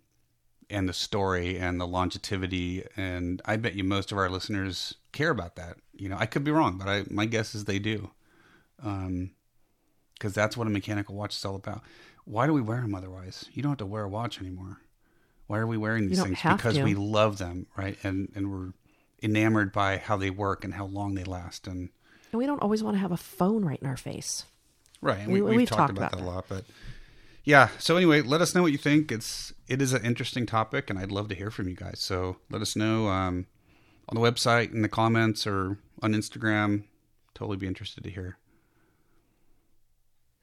[0.69, 5.29] and the story and the longevity and I bet you most of our listeners care
[5.31, 5.77] about that.
[5.93, 8.11] You know, I could be wrong, but I my guess is they do.
[8.83, 9.31] Um
[10.19, 11.81] cuz that's what a mechanical watch is all about.
[12.25, 13.45] Why do we wear them otherwise?
[13.53, 14.81] You don't have to wear a watch anymore.
[15.47, 16.37] Why are we wearing these things?
[16.43, 16.83] Because to.
[16.83, 17.97] we love them, right?
[18.03, 18.73] And and we're
[19.23, 21.89] enamored by how they work and how long they last and
[22.31, 24.45] And we don't always want to have a phone right in our face.
[25.01, 26.63] Right, and We- we, we've, we've talked, talked about, about that a lot, but
[27.49, 27.69] yeah.
[27.79, 29.11] So anyway, let us know what you think.
[29.11, 31.99] It's it is an interesting topic, and I'd love to hear from you guys.
[31.99, 33.47] So let us know um,
[34.07, 36.83] on the website, in the comments, or on Instagram.
[37.33, 38.37] Totally be interested to hear.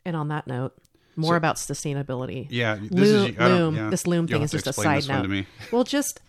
[0.05, 0.75] And on that note,
[1.17, 2.47] more So- about sustainability.
[2.51, 3.77] Yeah, this Loom, is loom.
[3.77, 3.91] yeah.
[3.91, 5.23] This loom thing is just a side note.
[5.23, 5.47] to me.
[5.73, 6.21] Well, just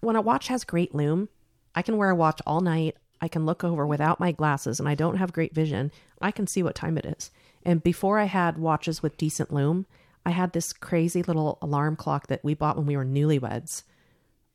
[0.00, 1.28] when a watch has great loom,
[1.74, 2.96] I can wear a watch all night.
[3.20, 5.90] I can look over without my glasses, and I don't have great vision.
[6.20, 7.30] I can see what time it is.
[7.64, 9.86] And before I had watches with decent loom,
[10.26, 13.82] I had this crazy little alarm clock that we bought when we were newlyweds.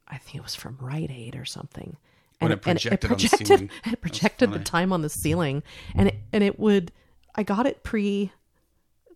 [0.08, 1.98] I think it was from Rite Aid or something.
[2.40, 3.70] When And it projected on the projected, ceiling.
[3.86, 5.62] it projected the time on the ceiling,
[5.94, 6.92] and it, and it would.
[7.36, 8.32] I got it pre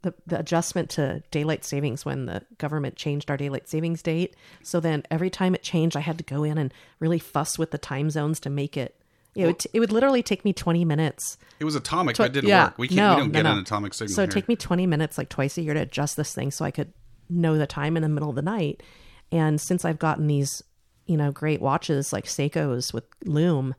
[0.03, 4.35] the, the adjustment to daylight savings when the government changed our daylight savings date.
[4.61, 7.71] So then every time it changed, I had to go in and really fuss with
[7.71, 9.01] the time zones to make it.
[9.35, 11.37] It would, it would literally take me 20 minutes.
[11.59, 12.77] It was atomic, to- but it didn't yeah, work.
[12.77, 12.97] We can't.
[12.97, 13.51] no, we don't no, get no.
[13.53, 16.17] an atomic signal So it'd take me 20 minutes, like twice a year, to adjust
[16.17, 16.93] this thing so I could
[17.29, 18.83] know the time in the middle of the night.
[19.31, 20.61] And since I've gotten these,
[21.07, 23.73] you know, great watches like Seiko's with Loom,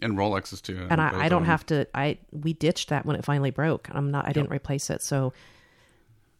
[0.00, 0.86] and Rolexes too.
[0.88, 1.86] and I, I don't have to.
[1.94, 3.88] I we ditched that when it finally broke.
[3.92, 4.26] I'm not.
[4.26, 5.34] I didn't replace it, so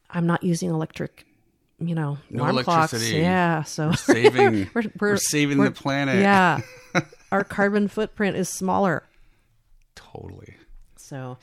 [0.08, 1.26] I'm not using electric.
[1.78, 2.92] You know, No alarm clocks.
[2.94, 3.18] electricity.
[3.20, 4.70] Yeah, so saving.
[4.74, 6.20] we're, we're, saving we're- the planet.
[6.20, 6.60] Yeah,
[7.32, 9.04] our carbon footprint is smaller.
[9.94, 10.54] totally.
[10.96, 11.38] So,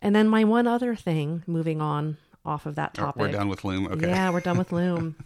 [0.00, 3.20] and then my one other thing, moving on off of that topic.
[3.20, 3.86] We're done with Loom.
[3.88, 4.08] Okay.
[4.08, 5.16] Yeah, we're done with Loom.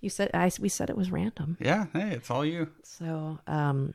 [0.00, 1.56] you said I we said it was random.
[1.60, 1.86] Yeah.
[1.92, 2.68] Hey, it's all you.
[2.82, 3.94] So, um,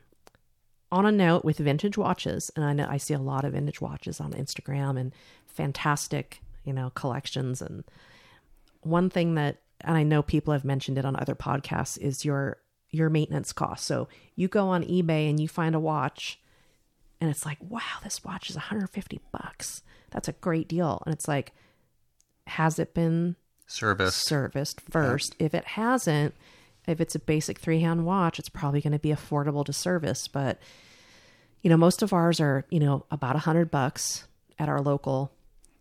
[0.90, 3.80] on a note with vintage watches, and I know I see a lot of vintage
[3.80, 5.12] watches on Instagram and
[5.46, 7.60] fantastic, you know, collections.
[7.60, 7.84] And
[8.82, 12.58] one thing that, and I know people have mentioned it on other podcasts, is your
[12.94, 13.84] your maintenance cost.
[13.84, 16.38] So you go on eBay and you find a watch,
[17.20, 19.82] and it's like, wow, this watch is 150 bucks.
[20.10, 21.02] That's a great deal.
[21.06, 21.52] And it's like,
[22.46, 24.14] has it been Service.
[24.14, 25.34] serviced first?
[25.38, 26.34] If it hasn't,
[26.86, 30.28] if it's a basic three hand watch, it's probably going to be affordable to service.
[30.28, 30.58] But,
[31.62, 34.26] you know, most of ours are, you know, about a hundred bucks
[34.58, 35.32] at our local.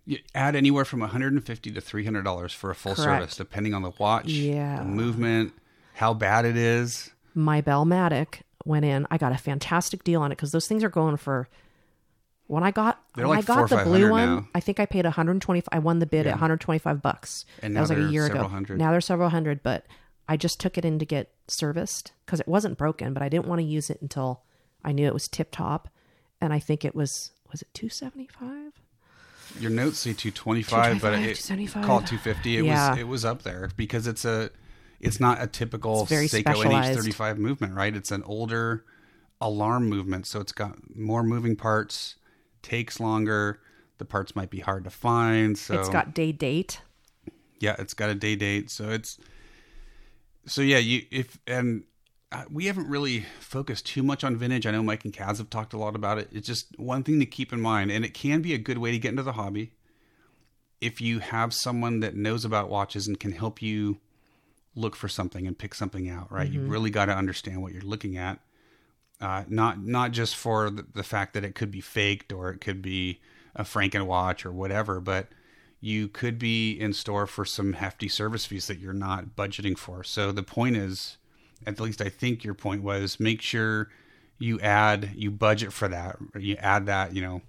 [0.06, 3.10] You add anywhere from 150 to 300 dollars for a full Correct.
[3.22, 4.78] service, depending on the watch, Yeah.
[4.80, 5.54] the movement,
[5.94, 7.12] how bad it is.
[7.36, 9.08] My Bellmatic went in.
[9.12, 11.48] I got a fantastic deal on it because those things are going for.
[12.48, 14.48] When I got They're when like I got the blue one, now.
[14.54, 15.68] I think I paid 125.
[15.72, 16.32] I won the bid Yeah.
[16.32, 17.46] at 125 bucks.
[17.62, 18.44] And that was like a year ago.
[18.48, 18.78] hundred.
[18.78, 19.86] Now they're several hundred, but
[20.28, 23.48] I just took it in to get serviced because it wasn't broken, but I didn't
[23.48, 24.44] want to use it until
[24.84, 25.90] I knew it was tip top,
[26.42, 28.74] and I think it was was it 275.
[29.60, 31.86] Your notes say 225, but 225, it 275.
[31.86, 32.58] call it 250.
[32.58, 32.90] It Yeah.
[32.92, 34.50] was it was up there because it's a
[35.04, 37.00] it's not a typical Seiko specialized.
[37.00, 37.96] NH35 movement, right?
[37.96, 38.86] It's an older
[39.42, 42.16] alarm movement, so it's got more moving parts,
[42.62, 43.60] takes longer.
[43.98, 46.82] The parts might be hard to find, so It's got day date.
[47.60, 49.18] yeah, it's got a day date, so it's
[50.46, 50.78] so yeah.
[50.80, 51.84] You if and
[52.32, 54.66] uh, we haven't really focused too much on vintage.
[54.66, 56.30] I know Mike and Kaz have talked a lot about it.
[56.32, 58.92] It's just one thing to keep in mind, and it can be a good way
[58.92, 59.74] to get into the hobby
[60.82, 64.00] if you have someone that knows about watches and can help you
[64.76, 66.32] look for something and pick something out.
[66.32, 68.40] Right, you really got to understand what you're looking at.
[69.22, 72.60] Uh, not not just for the, the fact that it could be faked or it
[72.60, 73.22] could be
[73.56, 75.30] a Franken watch or whatever, but
[75.80, 80.04] you could be in store for some hefty service fees that you're not budgeting for.
[80.04, 81.18] So the point is,
[81.68, 83.90] at least I think your point was, make sure
[84.40, 86.18] you add you budget for that.
[86.38, 87.42] You add that, you know,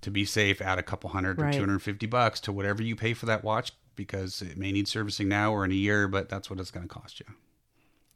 [0.00, 3.26] to be safe, add a couple hundred or 250 bucks to whatever you pay for
[3.26, 3.72] that watch
[4.04, 6.88] because it may need servicing now or in a year, but that's what it's going
[6.88, 7.26] to cost you.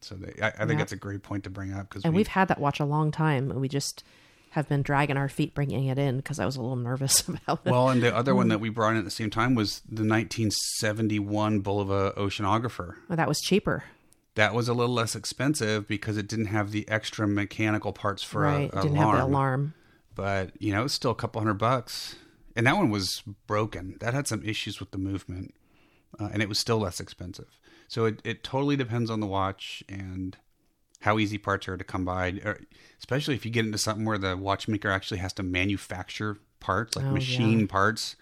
[0.00, 0.76] So they, I, I think Yeah.
[0.78, 2.84] that's a great point to bring up because And we, we've had that watch a
[2.84, 4.02] long time, and we just
[4.50, 7.60] have been dragging our feet bringing it in because I was a little nervous about
[7.66, 7.70] it.
[7.70, 8.36] Well, and the other Mm.
[8.36, 12.94] one that we brought in at the same time was the 1971 Bulova Oceanographer.
[13.08, 13.84] Well, that was cheaper,
[14.36, 18.42] That was a little less expensive because it didn't have the extra mechanical parts for
[18.42, 18.70] right?
[18.72, 19.16] a, a Didn't alarm.
[19.16, 19.74] have the alarm.
[20.14, 22.14] But you know, it's still a couple hundred bucks,
[22.54, 23.96] and that one was broken.
[24.00, 25.54] That had some issues with the movement,
[26.18, 27.58] uh, and it was still less expensive.
[27.88, 30.36] So it, it totally depends on the watch and
[31.00, 32.40] how easy parts are to come by,
[32.98, 37.04] especially if you get into something where the watchmaker actually has to manufacture parts, like
[37.04, 37.66] Oh, machine yeah.
[37.66, 38.16] parts.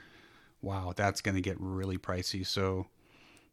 [0.60, 2.44] Wow, that's going to get really pricey.
[2.46, 2.86] So,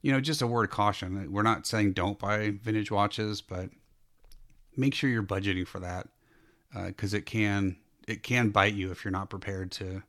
[0.02, 1.32] you know, just a word of caution.
[1.32, 3.70] We're not saying don't buy vintage watches, but
[4.76, 6.08] make sure you're budgeting for that
[6.88, 7.76] because it can
[8.08, 10.02] it can bite you if you're not prepared to.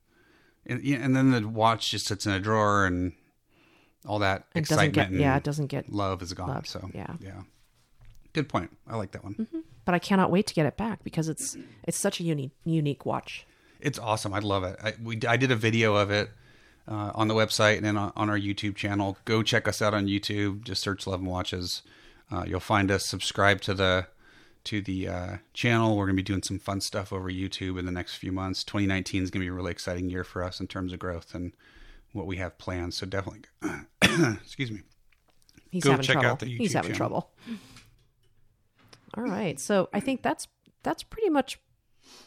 [0.67, 3.13] And, and then the watch just sits in a drawer and
[4.07, 5.93] all that It doesn't excitement get yeah, it doesn't get.
[5.93, 6.49] love is gone.
[6.49, 7.15] loved, So yeah.
[7.21, 7.43] yeah,
[8.33, 8.77] good point.
[8.89, 9.47] I like that one.
[9.85, 13.05] But I cannot wait to get it back because it's it's such a unique unique
[13.07, 13.47] watch.
[13.81, 14.33] It's awesome.
[14.35, 14.77] I love it.
[14.83, 16.31] I, we I did a video of it
[16.87, 19.17] uh, on the website and then on, on our YouTube channel.
[19.25, 20.63] Go check us out on YouTube.
[20.65, 21.83] Just search Love and Watches.
[22.31, 23.05] Uh, you'll find us.
[23.07, 24.07] Subscribe to the
[24.65, 25.97] to the uh, channel.
[25.97, 28.63] We're going to be doing some fun stuff over YouTube in the next few months.
[28.65, 31.35] 2019 is going to be a really exciting year for us in terms of growth
[31.35, 31.53] and
[32.13, 32.93] what we have planned.
[32.93, 33.43] So definitely,
[34.43, 34.81] excuse me.
[35.71, 36.31] He's Go having check trouble.
[36.31, 37.31] out the YouTube He's having channel.
[37.47, 37.59] trouble.
[39.15, 40.47] All right, so I think that's
[40.83, 41.59] that's pretty much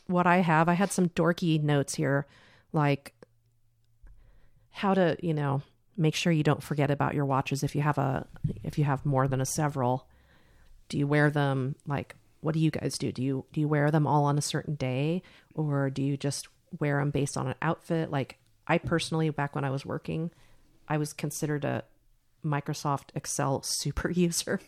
[0.08, 0.68] what I have.
[0.70, 2.28] I had some dorky notes here,
[2.72, 3.14] like
[4.72, 5.62] how to you know
[5.96, 8.28] make sure you don't forget about your watches if you have a
[8.64, 10.08] if you have more than a several.
[10.90, 13.12] Do you wear them like what do you guys do?
[13.12, 15.22] Do you do you wear them all on a certain day
[15.56, 16.48] or do you just
[16.80, 18.12] wear them based on an outfit?
[18.12, 20.32] Like I personally back when I was working,
[20.88, 21.84] I was considered a
[22.44, 24.60] Microsoft Excel super user.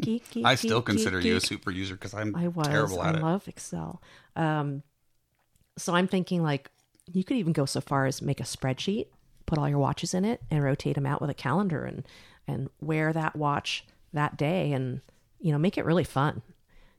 [0.00, 2.66] geek, geek, I still geek, consider you a super user because I'm I was.
[2.66, 3.22] terrible at I it.
[3.22, 4.02] I love Excel.
[4.36, 4.82] Um,
[5.76, 6.70] so I'm thinking like
[7.12, 9.06] you could even go so far as make a spreadsheet,
[9.46, 12.06] put all your watches in it, and rotate them out with a calendar, and
[12.46, 15.00] and wear that watch that day, and
[15.40, 16.42] you know make it really fun.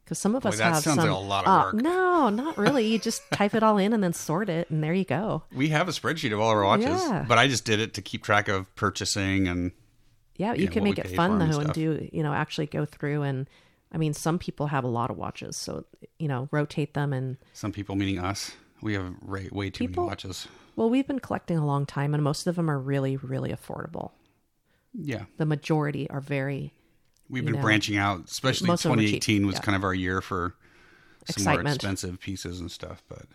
[0.06, 1.10] Because some of Boy, us that have sounds some.
[1.10, 1.74] like a lot of uh, work.
[1.84, 2.86] no, not really.
[2.88, 5.41] You just type it all in and then sort it, and there you go.
[5.51, 7.26] we have a spreadsheet of all our watches, Yeah.
[7.28, 9.72] but I just did it to keep track of purchasing and
[10.38, 12.34] Yeah, you Yeah, can what make it fun 'em and though, and do you know
[12.34, 13.47] actually go through and.
[13.91, 15.86] I mean, some people have a lot of watches, so
[16.20, 18.51] you know, rotate them and some people, meaning us,
[18.82, 20.47] we have way, way too People- many watches.
[20.76, 24.12] Well, we've been collecting a long time, and most of them are really, really affordable.
[24.93, 26.74] Yeah, The majority are very,
[27.30, 29.61] we've been know, branching out, especially most of them are cheap, 2018 was yeah.
[29.61, 30.55] kind of our year for
[31.30, 33.26] some more expensive pieces and stuff, but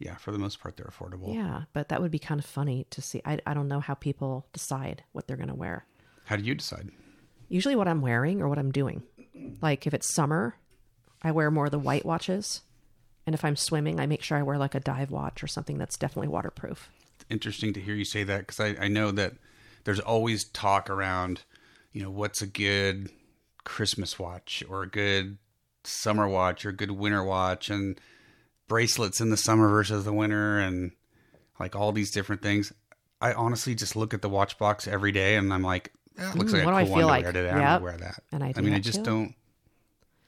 [0.00, 1.34] yeah, for the most part, they're affordable.
[1.34, 3.20] Yeah, but that would be kind of funny to see.
[3.24, 5.84] I, I don't know how people decide what they're going to wear.
[6.24, 6.90] How do you decide?
[7.48, 9.02] Usually, what I'm wearing or what I'm doing.
[9.60, 10.56] Like if it's summer,
[11.22, 12.62] I wear more of the white watches.
[13.26, 15.76] And if I'm swimming, I make sure I wear like a dive watch or something
[15.76, 16.90] that's definitely waterproof.
[17.28, 19.34] Interesting to hear you say that because I, I know that
[19.84, 21.42] there's always talk around,
[21.92, 23.10] you know, what's a good
[23.64, 25.38] Christmas watch or a good
[25.84, 28.00] summer watch or a good winter watch and
[28.68, 30.92] bracelets in the summer versus the winter and
[31.58, 32.72] like all these different things.
[33.20, 36.52] I honestly just look at the watch box every day and I'm like, that looks
[36.52, 37.20] Mm, like a I cool feel one like?
[37.20, 37.50] to wear today.
[37.50, 37.72] I'm Yep.
[37.72, 38.22] gonna wear that.
[38.32, 39.04] And I I mean, I just too.
[39.04, 39.34] don't.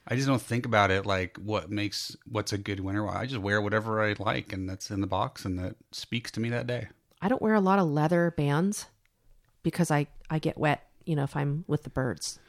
[0.05, 3.15] I just don't think about it like what makes what's a good winter watch.
[3.15, 6.39] I just wear whatever I like, and that's in the box, and that speaks to
[6.39, 6.87] me that day.
[7.21, 8.87] I don't wear a lot of leather bands
[9.61, 12.39] because I, I get wet, you know, if I'm with the birds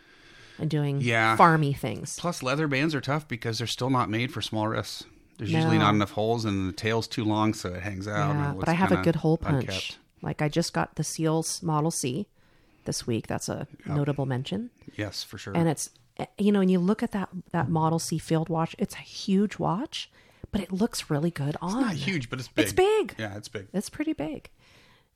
[0.59, 1.37] and doing Yeah.
[1.37, 2.19] farmy things.
[2.19, 5.05] Plus, leather bands are tough because they're still not made for small wrists.
[5.39, 8.35] There's usually not enough holes, and the tail's too long, so it hangs out.
[8.35, 9.65] Yeah, but I have a good hole punch.
[9.65, 9.99] unkept.
[10.23, 12.27] Like I just got the Seals Model C
[12.85, 13.27] this week.
[13.27, 14.71] That's a notable mention.
[14.97, 15.55] Yes, for sure.
[15.57, 15.91] And it's
[16.39, 19.59] you know, when you look at that that Model C field watch, it's a huge
[19.59, 20.09] watch,
[20.53, 21.81] but it looks really good on.
[21.81, 22.63] not huge, but it's big.
[22.65, 23.15] It's big.
[23.19, 23.67] Yeah, it's big.
[23.73, 24.51] It's pretty big.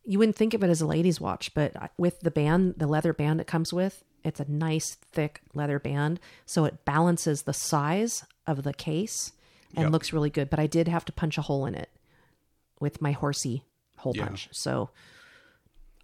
[0.04, 3.12] You wouldn't think of it as a lady's watch, but with the band, the leather
[3.12, 8.24] band it comes with, it's a nice thick leather band, so it balances the size
[8.46, 9.32] of the case
[9.74, 9.92] and Yep.
[9.92, 10.50] looks really good.
[10.50, 11.90] But I did have to punch a hole in it
[12.80, 13.64] with my horsey
[13.98, 14.26] hole Yeah.
[14.26, 14.90] punch, so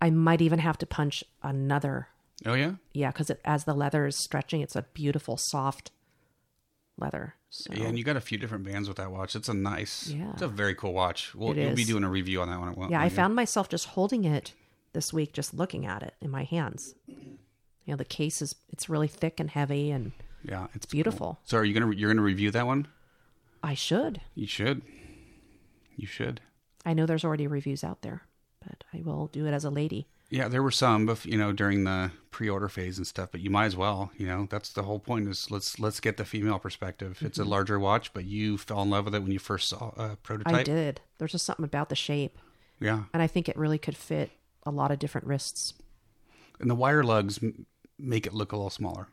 [0.00, 2.08] I might even have to punch another.
[2.44, 5.90] Oh yeah, Yeah, because as the leather is stretching, it's a beautiful soft
[6.98, 7.34] leather.
[7.50, 7.84] So yeah.
[7.84, 9.36] And you got a few different bands with that watch.
[9.36, 10.08] It's a nice.
[10.08, 10.32] Yeah.
[10.32, 11.34] It's a very cool watch.
[11.34, 12.74] We'll, you'll be doing a review on that one.
[12.74, 14.52] won't Yeah, I found myself just holding it
[14.92, 16.94] this week, just looking at it in my hands.
[17.84, 20.12] You know, the case is it's really thick and heavy, and
[20.42, 21.38] Yeah, it's beautiful.
[21.44, 22.86] So are you gonna you're gonna review that one?
[23.62, 24.20] I should.
[24.34, 24.82] You should.
[25.96, 26.40] You should.
[26.84, 28.22] I know there's already reviews out there,
[28.66, 30.06] but I will do it as a lady.
[30.30, 33.28] Yeah, there were some, you know, during the pre-order phase and stuff.
[33.30, 35.28] But you might as well, you know, that's the whole point.
[35.28, 37.18] Is let's let's get the female perspective.
[37.20, 37.46] It's Mm-hmm.
[37.48, 40.16] a larger watch, but you fell in love with it when you first saw a
[40.16, 40.54] prototype.
[40.54, 41.00] I did.
[41.18, 42.38] There's just something about the shape,
[42.80, 44.30] Yeah, and I think it really could fit
[44.66, 45.74] a lot of different wrists.
[46.58, 47.38] and the wire lugs
[47.98, 49.08] make it look a little smaller.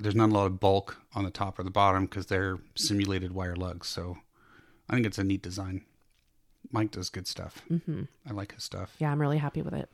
[0.00, 3.32] There's not a lot of bulk on the top or the bottom because they're simulated
[3.32, 3.88] wire lugs.
[3.88, 4.16] So
[4.88, 5.84] I think it's a neat design.
[6.70, 7.62] Mike does good stuff.
[7.70, 8.02] Mm-hmm.
[8.28, 8.94] I like his stuff.
[8.98, 9.88] Yeah, I'm really happy with it.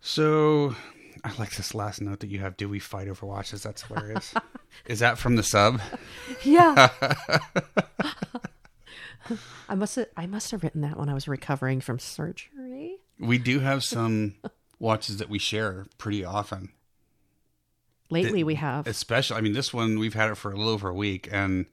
[0.00, 0.76] So
[1.24, 2.56] I like this last note that you have.
[2.56, 3.62] Do we fight over watches?
[3.62, 4.34] That's hilarious.
[4.86, 5.80] Is that from the sub?
[6.44, 6.90] Yeah.
[9.68, 12.98] I must have I must have written that when I was recovering from surgery.
[13.18, 14.36] We do have some
[14.78, 16.70] watches that we share pretty often.
[18.10, 18.86] Lately, we have.
[18.86, 21.66] Especially, I mean, this one we've had it for a little over a week, and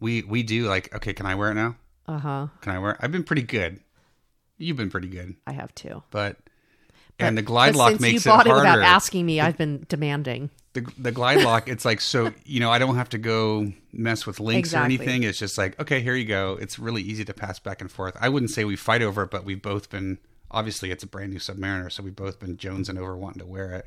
[0.00, 1.76] we we do like, okay, can I wear it now?
[2.08, 2.46] Uh huh.
[2.60, 2.92] Can I wear?
[2.92, 2.98] it?
[3.00, 3.80] I've been pretty good.
[4.58, 6.02] You've been pretty good, I have too.
[6.10, 6.38] but,
[7.18, 8.70] and the glide But lock makes you bought it it, harder.
[8.70, 10.50] without asking me, I've been demanding.
[10.72, 14.26] the the glide lock, it's like so you know I don't have to go mess
[14.26, 14.96] with links Exactly.
[14.96, 15.22] or anything.
[15.22, 16.58] It's just like okay, here you go.
[16.60, 18.16] It's really easy to pass back and forth.
[18.20, 20.18] I wouldn't say we fight over it, but we've both been
[20.50, 23.72] obviously it's a brand new Submariner, so we've both been jonesing over wanting to wear
[23.72, 23.86] it.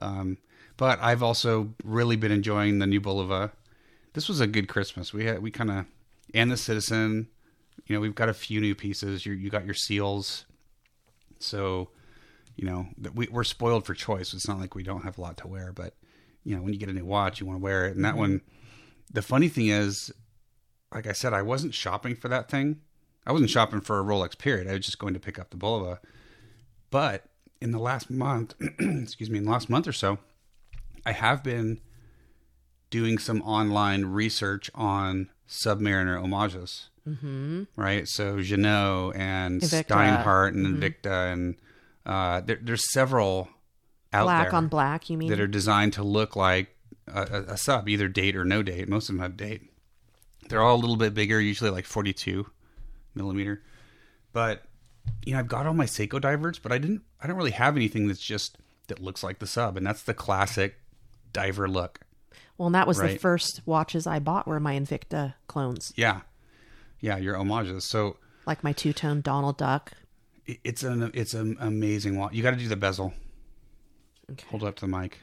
[0.00, 0.38] Um,
[0.76, 3.52] but I've also really been enjoying the new Bulova.
[4.12, 5.12] This was a good Christmas.
[5.12, 5.86] We had we kind of
[6.32, 7.28] and the Citizen.
[7.86, 9.24] You know, we've got a few new pieces.
[9.24, 10.46] You you got your seals.
[11.38, 11.90] So,
[12.56, 14.32] you know, that we, we're spoiled for choice.
[14.32, 15.94] It's not like we don't have a lot to wear, but
[16.44, 17.96] you know, when you get a new watch, you want to wear it.
[17.96, 18.40] And that one,
[19.12, 20.12] the funny thing is,
[20.92, 22.80] like I said, I wasn't shopping for that thing.
[23.26, 24.68] I wasn't shopping for a Rolex period.
[24.68, 25.98] I was just going to pick up the Bulova.
[26.90, 27.24] But
[27.60, 30.18] in the last month, excuse me, in the last month or so,
[31.06, 31.80] I have been
[32.90, 36.90] doing some online research on Submariner homages.
[37.08, 37.64] Mm-hmm.
[37.76, 38.06] Right.
[38.06, 39.84] So Janot and Invicta.
[39.84, 41.56] Steinhart and Invicta and
[42.06, 43.48] uh, there, there's several
[44.12, 45.30] out Black there on black, you mean?
[45.30, 46.76] that are designed to look like
[47.08, 48.88] a, a, a sub, either date or no date.
[48.88, 49.62] Most of them have date.
[50.48, 52.46] They're all a little bit bigger, usually like 42
[53.14, 53.62] millimeter.
[54.32, 54.64] But
[55.24, 57.02] you know, I've got all my Seiko divers, but I didn't.
[57.20, 58.58] I don't really have anything that's just
[58.88, 60.76] that looks like the sub, and that's the classic
[61.32, 62.00] diver look.
[62.58, 66.20] well, and that was the first watches I bought were my Invicta clones, Yeah,
[67.00, 67.84] yeah, your homages.
[67.84, 69.92] So like my two tone Donald Duck.
[70.46, 72.32] it's an it's an amazing watch.
[72.32, 73.14] You got to do the bezel.
[74.30, 74.44] Okay.
[74.50, 75.20] Hold up to the mic.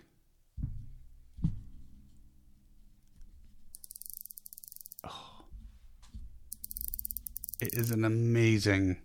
[7.62, 8.98] It is an amazing.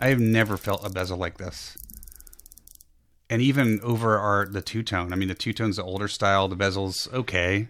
[0.00, 1.76] I have never felt a bezel like this.
[3.28, 5.12] And even over our the two tone.
[5.12, 6.48] I mean, the two tone's the older style.
[6.48, 7.68] The bezel's okay,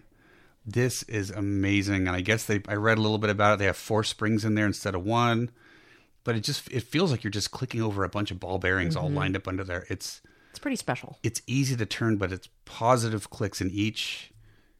[0.65, 2.61] This is amazing, and I guess they.
[2.69, 3.59] I read a little bit about it.
[3.59, 5.51] They have four springs in there instead of one,
[6.23, 8.95] but it just it feels like you're just clicking over a bunch of ball bearings
[8.95, 9.15] all mm-hmm.
[9.15, 9.85] lined up under there.
[9.89, 10.21] It's
[10.51, 11.17] It's pretty special.
[11.21, 14.31] it's easy to turn, but it's positive clicks in each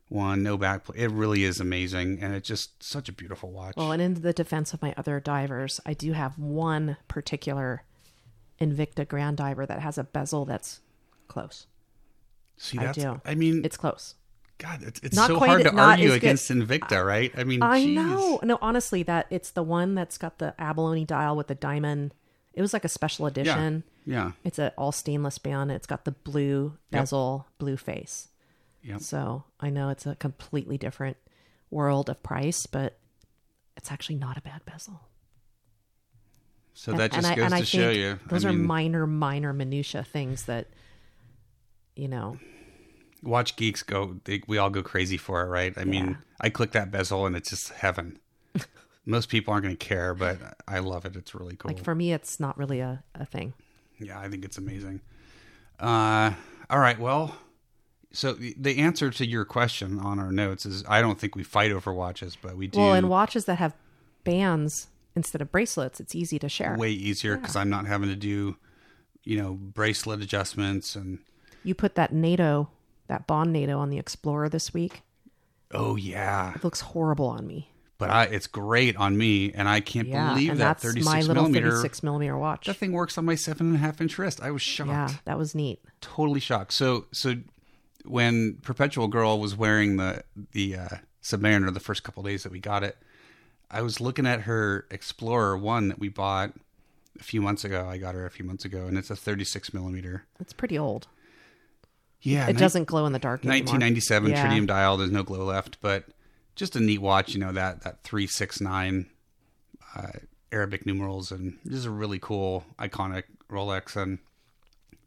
[0.10, 0.44] one.
[0.44, 0.86] No back.
[0.96, 3.76] It really is amazing, and it's just such a beautiful watch.
[3.78, 7.84] Well, and in the defense of my other divers, I do have one particular
[8.60, 10.82] Invicta Grand Diver that has a bezel that's
[11.28, 11.68] close.
[12.58, 12.98] See, I that's.
[12.98, 13.22] do.
[13.24, 14.16] I mean, It's close.
[14.58, 16.18] God, it's, it's Not so quite- hard to argue as good.
[16.18, 17.32] against Invicta, right?
[17.38, 17.96] I mean, I geez.
[17.96, 18.40] know.
[18.44, 22.14] No, honestly, that it's the one that's got the abalone dial with the diamond.
[22.54, 23.84] It was like a special edition.
[24.06, 25.72] Yeah, It's a all stainless band.
[25.72, 28.28] It's got the blue bezel, blue face.
[28.84, 29.02] Yep.
[29.02, 31.18] So I know it's a completely different
[31.70, 32.98] world of price, but
[33.78, 35.02] it's actually not a bad bezel.
[36.74, 38.20] so that just I, goes to I show think you.
[38.28, 40.68] those I are mean, minor, minor minutia things that
[41.96, 42.38] you know.
[43.22, 44.16] watch geeks go.
[44.24, 45.74] They, we all go crazy for it, right?
[45.78, 48.20] I mean, I click that bezel and it's just heaven.
[49.06, 51.16] Most people aren't going to care, but I love it.
[51.18, 51.72] It's really cool.
[51.72, 53.54] Like for me, it's not really a, a thing.
[54.00, 55.02] Yeah, I think it's amazing.
[55.80, 56.32] Uh,
[56.70, 56.98] all right.
[56.98, 57.36] Well,
[58.12, 61.72] so the- answer to your question on our notes is I don't think we fight
[61.72, 63.76] over watches, but we do Well, and watches that have
[64.24, 66.76] bands instead of bracelets, it's easy to share.
[66.78, 68.56] way easier because I'm not having to do,
[69.24, 71.20] you know, bracelet adjustments and
[71.64, 72.70] You put that NATO,
[73.08, 75.02] that Bond NATO on the Explorer this week.
[75.72, 77.72] oh yeah, It looks horrible on me.
[77.98, 81.20] but I it's great on me, and I can't Yeah, believe that that's 36 my
[81.22, 81.72] little millimeter.
[81.72, 82.66] 36 millimeter watch.
[82.68, 84.42] That thing works on my seven and a half inch wrist.
[84.42, 84.90] I was shocked.
[84.90, 85.80] Yeah, that was neat.
[86.02, 86.72] totally shocked.
[86.74, 87.36] So so
[88.06, 90.88] when Perpetual Girl was wearing the the uh,
[91.24, 92.98] Submariner the first couple days that we got it,
[93.70, 96.54] I was looking at her Explorer one that we bought
[97.20, 97.88] a few months ago.
[97.88, 100.26] I got her a few months ago, and it's a 36 millimeter.
[100.40, 101.08] It's pretty old.
[102.22, 104.46] Yeah, It nin- doesn't glow in the dark 1997 Yeah.
[104.48, 104.98] tritium dial.
[104.98, 106.06] There's no glow left, but
[106.56, 107.34] just a neat watch.
[107.34, 109.06] You know that that 369
[109.96, 110.08] uh,
[110.52, 113.96] Arabic numerals, and this is a really cool, iconic Rolex.
[113.96, 114.20] And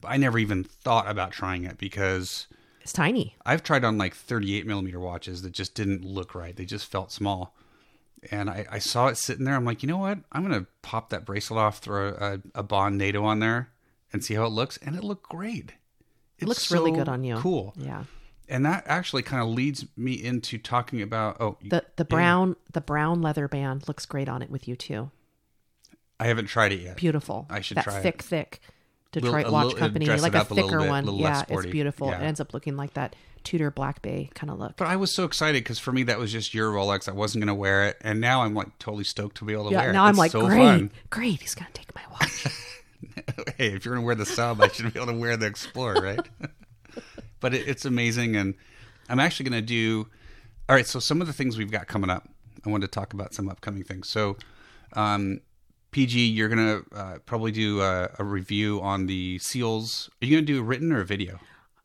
[0.04, 2.46] I never even thought about trying it because
[2.82, 3.36] It's tiny.
[3.46, 6.54] I've tried on like 38 millimeter watches that just didn't look right.
[6.54, 7.54] They just felt small.
[8.30, 9.54] And I, I saw it sitting there.
[9.54, 10.18] I'm like, you know what?
[10.30, 13.70] I'm going to pop that bracelet off, throw a, a Bond NATO on there,
[14.12, 14.76] and see how it looks.
[14.78, 15.72] And it looked great.
[16.38, 17.36] It looks really good on you.
[17.36, 17.72] Cool.
[17.76, 18.04] Yeah.
[18.48, 21.36] And that actually kind of leads me into talking about.
[21.40, 25.10] Oh, The the brown the brown leather band looks great on it with you too.
[26.20, 26.96] I haven't tried it yet.
[26.96, 27.46] Beautiful.
[27.48, 28.02] I should that try it.
[28.02, 28.60] thick, thick
[29.12, 31.14] Detroit Little- watch little- company, like a up a thicker bit, one.
[31.16, 32.08] Yeah, it's beautiful.
[32.08, 32.20] Yeah.
[32.20, 34.76] It ends up looking like that Tudor Black Bay kind of look.
[34.76, 37.08] But I was so excited because for me that was just your Rolex.
[37.08, 39.68] I wasn't going to wear it, and now I'm like totally stoked to be able
[39.68, 39.90] to wear yeah.
[39.90, 39.92] it.
[39.92, 40.90] Now I'm It's like, so great, fun.
[41.10, 41.40] great.
[41.40, 42.46] He's gonna take my watch.
[43.58, 46.00] hey, if you're gonna wear the sub, I should be able to wear the Explorer,
[46.00, 46.28] right?
[47.40, 48.54] but it, it's amazing, and
[49.08, 50.08] I'm actually gonna do.
[50.68, 52.28] All right, so some of the things we've got coming up.
[52.64, 54.08] I wanted to talk about some upcoming things.
[54.08, 54.36] So,
[54.92, 55.40] um,
[55.92, 60.10] PG, you're gonna uh, probably do a, a review on the seals.
[60.20, 61.38] Are you gonna do a written or a video?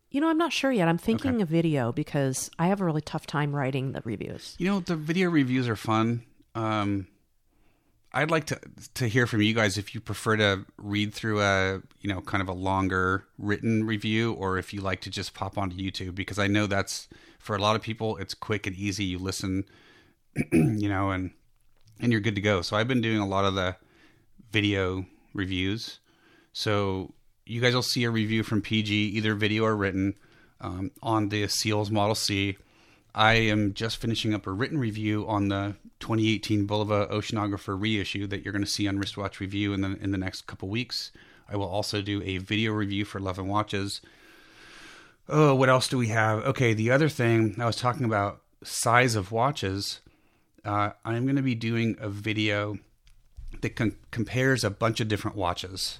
[0.09, 0.87] you know, I'm not sure yet.
[0.87, 4.55] I'm thinking a video because I have a really tough time writing the reviews.
[4.57, 6.23] You know, the video reviews are fun.
[6.55, 7.07] Um,
[8.13, 8.59] I'd like to
[8.95, 12.41] to hear from you guys if you prefer to read through a you know kind
[12.41, 16.39] of a longer written review, or if you like to just pop onto YouTube because
[16.39, 19.03] I know that's for a lot of people it's quick and easy.
[19.03, 19.65] You listen,
[20.51, 21.31] you know, and
[21.99, 22.61] and you're good to go.
[22.61, 23.75] So I've been doing a lot of the
[24.51, 25.99] video reviews.
[26.53, 27.13] So
[27.45, 30.15] you guys will see a review from PG, either video or written,
[30.59, 32.57] um, on the Seals Model C.
[33.15, 38.43] I am just finishing up a written review on the 2018 Bulova Oceanographer reissue that
[38.43, 41.11] you're going to see on Wristwatch Review in the in the next couple weeks.
[41.49, 44.01] I will also do a video review for Love and Watches.
[45.29, 46.45] Oh, what else do we have?
[46.45, 50.01] Okay, the other thing I was talking about size of watches.
[50.63, 52.77] Uh, I'm going to be doing a video
[53.61, 53.75] that
[54.11, 55.99] compares a bunch of different watches.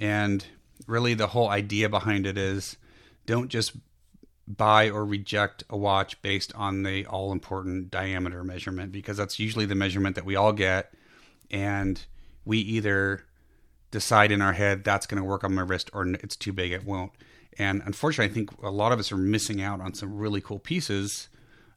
[0.00, 0.44] And
[0.86, 2.76] really, the whole idea behind it is
[3.24, 3.72] don't just
[4.48, 9.66] buy or reject a watch based on the all important diameter measurement, because that's usually
[9.66, 10.92] the measurement that we all get.
[11.50, 12.04] And
[12.44, 13.24] we either
[13.90, 16.72] decide in our head that's going to work on my wrist or it's too big,
[16.72, 17.12] it won't.
[17.58, 20.58] And unfortunately, I think a lot of us are missing out on some really cool
[20.58, 21.28] pieces.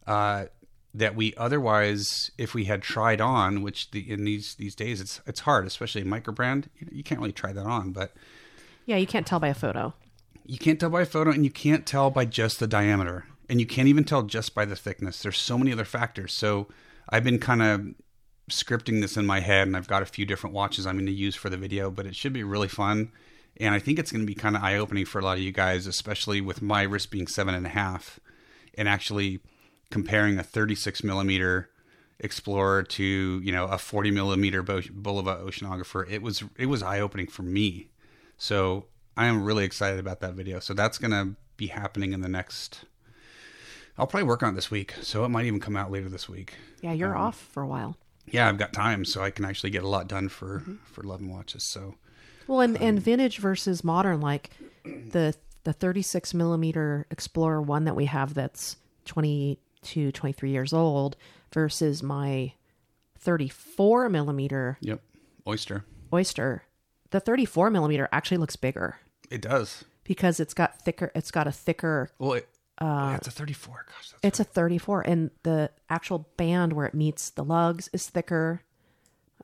[0.06, 0.46] Uh,
[0.94, 5.22] that we otherwise, if we had tried on, which the, in these these days it's
[5.28, 7.92] it's hard, especially a micro brand, you, you can't really try that on.
[7.92, 8.14] But
[8.86, 9.94] Yeah, you can't tell by a photo.
[10.46, 13.60] you can't tell by a photo, and you can't tell by just the diameter, and
[13.60, 15.22] you can't even tell just by the thickness.
[15.22, 16.34] There's so many other factors.
[16.34, 16.68] So
[17.10, 17.82] I've been kind of
[18.50, 21.12] scripting this in my head, and I've got a few different watches I'm going to
[21.12, 23.12] use for the video, but it should be really fun.
[23.58, 25.44] And I think it's going to be kind of eye opening for a lot of
[25.44, 28.20] you guys, especially with my wrist being seven and a half,
[28.76, 29.42] and actually
[29.92, 31.70] comparing a 36 millimeter
[32.22, 36.06] Explorer to you know a 40 millimeter Bulova Oceanographer.
[36.12, 37.92] It was it was eye opening for me.
[38.38, 40.60] So I am really excited about that video.
[40.60, 42.82] So that's gonna be happening in the next.
[43.98, 46.28] I'll probably work on it this week, so it might even come out later this
[46.28, 46.56] week.
[46.82, 47.96] Yeah, you're um, off for a while.
[48.28, 50.76] Yeah, I've got time, so I can actually get a lot done for mm-hmm.
[50.84, 51.64] for Love and Watches.
[51.64, 51.96] So
[52.48, 54.50] Well, and, and um, vintage versus modern, like
[54.84, 58.76] the the 36 millimeter Explorer one that we have that's
[59.82, 61.16] 22, 23 years old
[61.54, 62.54] versus my
[63.20, 65.02] 34 millimeter yep,
[65.48, 65.86] Oyster.
[66.14, 66.64] Oyster.
[67.12, 68.98] The 34 millimeter actually looks bigger
[69.30, 69.84] It does.
[70.04, 71.12] because it's got thicker.
[71.16, 72.10] It's got a thicker.
[72.20, 72.48] Well, it,
[72.82, 73.86] yeah, it's a 34.
[73.88, 78.08] Gosh, that's It's a 34, and the actual band where it meets the lugs is
[78.08, 78.62] thicker.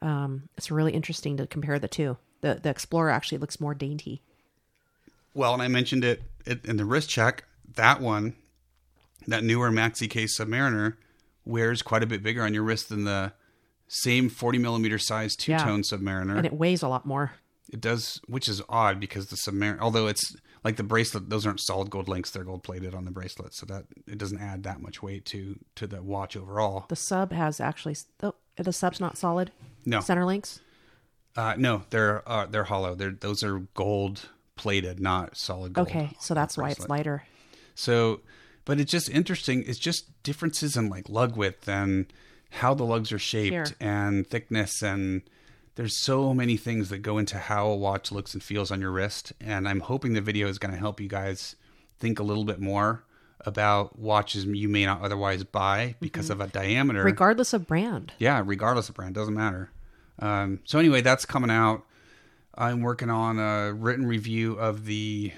[0.02, 2.18] Um, it's really interesting to compare the two.
[2.42, 4.22] The the Explorer actually looks more dainty.
[5.34, 7.44] Well, and I mentioned it it- in the wrist check.
[7.76, 8.36] That one,
[9.28, 10.96] that newer Maxi Case Submariner,
[11.46, 13.34] wears quite a bit bigger on your wrist than the
[13.88, 16.38] same 40 millimeter size two tone Submariner.
[16.38, 17.34] and it weighs a lot more.
[17.72, 21.60] It does, which is odd because the Submariner, although it's like the bracelet, those aren't
[21.60, 24.82] solid gold links; they're gold plated on the bracelet, so that it doesn't add that
[24.82, 26.86] much weight to to the watch overall.
[26.90, 29.52] The sub has actually the the sub's not solid.
[29.86, 30.00] No.
[30.00, 30.62] center links.
[31.36, 32.96] Uh, no, they're uh, they're hollow.
[32.96, 35.88] They're those are gold plated, not solid gold.
[35.88, 37.24] Okay, so that's why it's lighter.
[37.76, 38.22] So,
[38.66, 39.64] but it's just interesting.
[39.66, 42.12] It's just differences in like lug width and
[42.50, 43.66] how the lugs are shaped Here.
[43.80, 45.22] and thickness and
[45.76, 48.92] there's so many things that go into how a watch looks and feels on your
[48.92, 49.34] wrist.
[49.42, 51.56] And I'm hoping the video is going to help you guys
[52.00, 53.04] think a little bit more
[53.42, 57.04] about watches you may not otherwise buy because of a diameter.
[57.04, 58.14] Regardless of brand.
[58.18, 59.70] Yeah, regardless of brand, doesn't matter.
[60.20, 61.84] Um, so anyway, that's coming out.
[62.58, 65.34] I'm working on a written review of the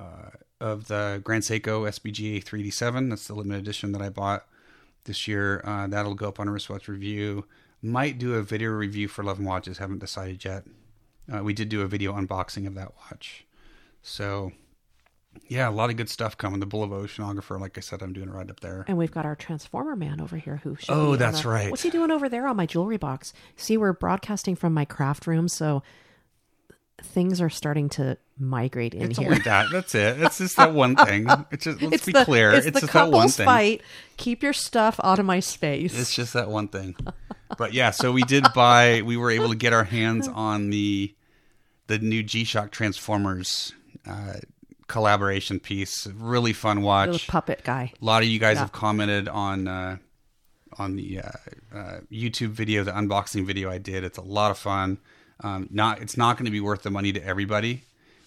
[0.00, 0.30] uh,
[0.60, 3.10] of the Grand Seiko SBGA 3D7.
[3.10, 4.46] That's the limited edition that I bought
[5.04, 5.60] this year.
[5.64, 7.44] Uh, that'll go up on a wristwatch review.
[7.82, 9.78] Might do a video review for Love and Watches.
[9.78, 10.64] Haven't decided yet.
[11.32, 13.44] Uh, we did do a video unboxing of that watch.
[14.02, 14.52] So
[15.46, 16.60] yeah, a lot of good stuff coming.
[16.60, 18.84] The Bulova Oceanographer, like I said, I'm doing right up there.
[18.88, 21.70] And we've got our transformer man over here who Oh, that's right.
[21.70, 23.32] What's he doing over there on my jewelry box?
[23.56, 25.82] See, we're broadcasting from my craft room, so
[27.02, 29.28] things are starting to migrate in It's here.
[29.30, 29.66] only that.
[29.72, 30.20] That's it.
[30.20, 31.26] It's just that one thing.
[31.50, 32.52] It's just let's it's be the, clear.
[32.52, 33.46] It's, It's, the just that one thing.
[33.46, 33.82] fight.
[34.16, 35.98] Keep your stuff out of my space.
[35.98, 36.96] It's just that one thing.
[37.56, 39.02] But yeah, so we did buy.
[39.04, 41.14] We were able to get our hands on the
[41.86, 43.72] the new G Shock Transformers
[44.06, 44.34] uh,
[44.86, 46.06] collaboration piece.
[46.06, 47.26] Really fun watch.
[47.28, 47.92] puppet guy.
[48.00, 49.96] A lot of you guys have commented on uh,
[50.78, 51.30] on the uh,
[51.74, 54.04] uh, YouTube video, the unboxing video I did.
[54.04, 54.98] It's a lot of fun.
[55.42, 57.82] Um, not it's not going to be worth the money to everybody,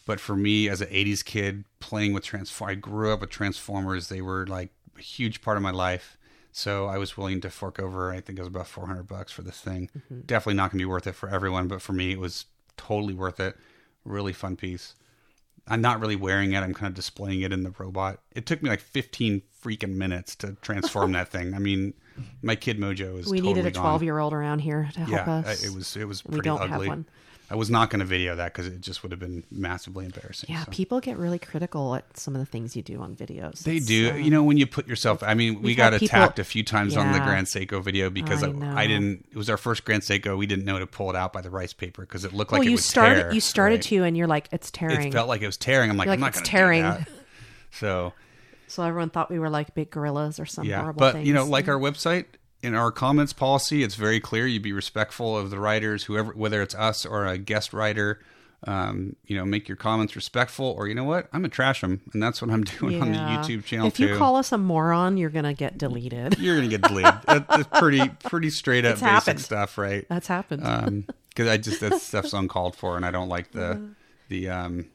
[0.06, 4.08] but for me as an '80s kid playing with Transform, I grew up with Transformers.
[4.08, 6.18] They were like a huge part of my life.
[6.54, 8.12] So I was willing to fork over.
[8.12, 9.90] I think it was about 400 bucks for this thing.
[10.26, 12.46] Definitely not going to be worth it for everyone, but for me, it was
[12.76, 13.56] totally worth it.
[14.04, 14.96] Really fun piece.
[15.68, 16.60] I'm not really wearing it.
[16.60, 18.20] I'm kind of displaying it in the robot.
[18.34, 21.54] It took me like 15 freaking minutes to transform that thing.
[21.54, 21.94] I mean,
[22.42, 25.10] my kid mojo is We totally needed a 12 year old around here to help
[25.10, 25.64] Yeah, us.
[25.64, 26.88] It was it was pretty We don't have ugly.
[26.90, 27.06] one.
[27.50, 30.50] I was not going to video that because it just would have been massively embarrassing.
[30.50, 30.72] yeah, so.
[30.72, 33.64] people get really critical at some of the things you do on videos.
[33.64, 34.12] They It's, do.
[34.12, 36.64] uh, you know, when you put yourself, I mean, we got people- attacked a few
[36.64, 38.84] times on the Grand Seiko video because I I.
[38.84, 40.38] I didn't, it was our first Grand Seiko.
[40.38, 42.62] We didn't know to pull it out by the rice paper because it looked well,
[42.62, 43.24] like it you started.
[43.24, 43.84] tear, you started right?
[43.84, 45.10] to, and you're like, it's tearing.
[45.10, 45.90] It felt like it was tearing.
[45.92, 46.84] I'm like, You're I'm not going to tearing.
[46.84, 47.06] that.
[47.72, 48.14] So,
[48.72, 50.80] so everyone thought we were like big gorillas or some yeah.
[50.82, 51.28] horrible But, things.
[51.28, 52.26] you know, like our website,
[52.64, 54.46] in our comments policy, it's very clear.
[54.48, 58.20] You be respectful of the writers, whoever, whether it's us or a guest writer.
[58.68, 62.00] Um, you know, make your comments respectful, or you know what, I'm gonna trash them,
[62.14, 64.06] and that's what I'm doing on the YouTube channel If too.
[64.10, 66.38] you call us a moron, you're gonna get deleted.
[66.38, 67.12] You're gonna get deleted.
[67.28, 69.42] It's pretty, pretty straight up It's basic happened.
[69.42, 70.06] stuff, right?
[70.10, 70.62] That's happened.
[70.64, 73.82] Um, because I just that stuff's uncalled for, and I don't like the
[74.30, 74.86] the um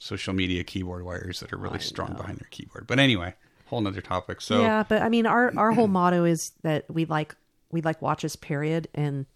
[0.00, 2.88] social media keyboard warriors that are really strong behind their keyboard.
[2.88, 3.34] But anyway,
[3.66, 4.40] whole nother topic.
[4.40, 7.36] So yeah, but I mean, our our whole motto is that we like
[7.70, 8.34] we like watches.
[8.34, 9.26] Period, and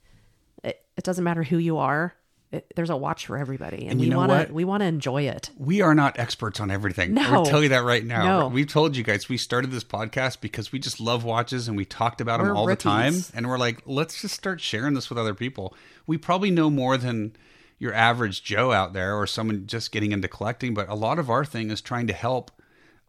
[0.65, 2.15] it, it doesn't matter who you are.
[2.51, 4.87] It, there's a watch for everybody, and, you we know want to we want to
[4.87, 5.51] enjoy it.
[5.59, 7.13] we are not experts on everything.
[7.13, 7.23] No.
[7.23, 8.41] I'll tell you that right now.
[8.41, 8.49] No.
[8.49, 11.85] We've told you guys we started this podcast because we just love watches and we
[11.85, 13.17] talked about them We're all the time.
[13.35, 15.75] And we're like, let's just start sharing this with other people.
[16.07, 17.35] We probably know more than
[17.79, 21.31] your average Joe out there or someone just getting into collecting, but a lot of
[21.31, 22.51] our thing is trying to help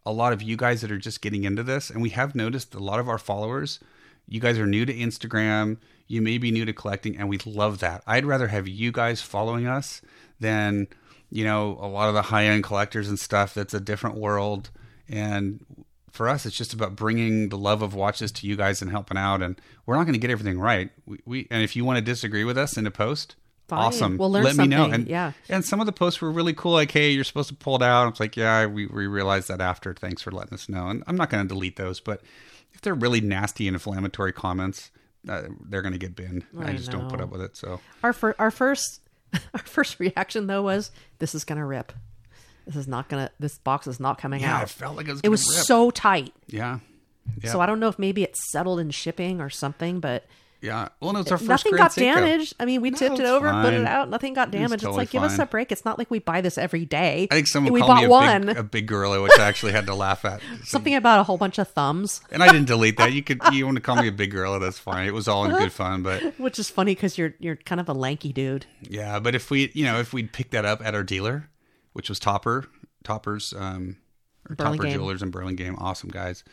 [0.04, 1.90] a lot of you guys that are just getting into this.
[1.90, 3.80] And we have noticed a lot of our followers,
[4.28, 7.78] you guys are new to Instagram, you may be new to collecting, and we love
[7.80, 8.02] that.
[8.06, 10.02] I'd rather have you guys following us
[10.40, 10.88] than,
[11.30, 14.70] you know, a lot of the high end collectors and stuff that's a different world.
[15.08, 15.64] And
[16.10, 19.18] for us, it's just about bringing the love of watches to you guys and helping
[19.18, 19.42] out.
[19.42, 20.90] And we're not going to get everything right.
[21.04, 23.36] We, we and if you want to disagree with us in a post,
[23.68, 23.78] Fine.
[23.80, 24.16] awesome.
[24.16, 24.84] We'll learn Let me know.
[24.86, 25.32] And Yeah.
[25.48, 26.72] and some of the posts were really cool.
[26.72, 28.08] Like, hey, you're supposed to pull it out.
[28.08, 29.92] It's like, yeah, we we realized that after.
[29.92, 30.88] Thanks for letting us know.
[30.88, 32.22] And I'm not going to delete those, but
[32.72, 34.90] if they're really nasty and inflammatory comments,
[35.28, 36.44] uh, they're going to get binned.
[36.58, 37.56] I, I just don't put up with it.
[37.56, 39.00] So Our fir- our first
[39.54, 41.92] our first reaction though was this is gonna rip.
[42.66, 43.30] This is not gonna.
[43.40, 44.62] This box is not coming yeah, out.
[44.64, 45.20] it felt like it was.
[45.24, 45.66] it was rip.
[45.66, 46.32] so tight.
[46.46, 46.78] yeah.
[47.42, 47.50] Yeah.
[47.50, 50.24] So I don't know if maybe it settled in shipping or something, but
[50.60, 50.88] yeah.
[51.00, 52.54] Well, no, it's our first nothing got damaged.
[52.58, 54.74] I mean, we tipped it it's over, put it out, nothing got damaged.
[54.74, 55.70] It's, totally like give us a break.
[55.70, 57.28] It's not like we buy this every day.
[57.30, 58.46] I think someone we called bought me a one.
[58.46, 60.40] big, a big gorilla, which I actually had to laugh at.
[60.64, 63.12] Something about a whole bunch of thumbs, And I didn't delete that.
[63.12, 64.58] You could, you want to call me a big gorilla?
[64.58, 65.06] That's fine.
[65.06, 67.88] It was all in good fun, but which is funny because you're you're kind of
[67.88, 68.66] a lanky dude.
[68.82, 69.18] yeah.
[69.20, 71.48] But if we, you know, if we'd picked that up at our dealer,
[71.92, 72.66] which was Topper,
[73.04, 73.96] Toppers, um,
[74.56, 76.44] Topper Jewelers in Burlingame, awesome guys.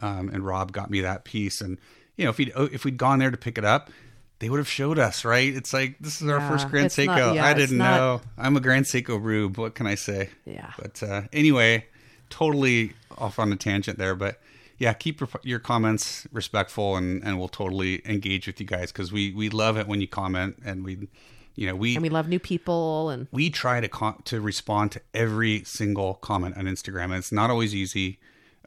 [0.00, 1.78] Um, and Rob got me that piece, and
[2.16, 3.90] you know, if we'd if we'd gone there to pick it up.
[4.38, 5.54] They would have showed us, right?
[5.54, 7.34] It's like this is our first Grand it's not- Seiko.
[7.36, 8.20] yeah, I didn't not- know.
[8.36, 9.56] I'm a Grand Seiko rube.
[9.56, 10.30] What can I say?
[10.44, 10.72] Yeah.
[10.76, 11.86] But uh, anyway,
[12.28, 14.16] totally off on a tangent there.
[14.16, 14.40] But
[14.78, 19.12] yeah, keep your, your comments respectful, and, and we'll totally engage with you guys because
[19.12, 21.08] we we love it when you comment, and we,
[21.54, 24.90] you know, we And we love new people, and we try to com- to respond
[24.92, 27.04] to every single comment on Instagram.
[27.04, 28.18] And it's not always easy,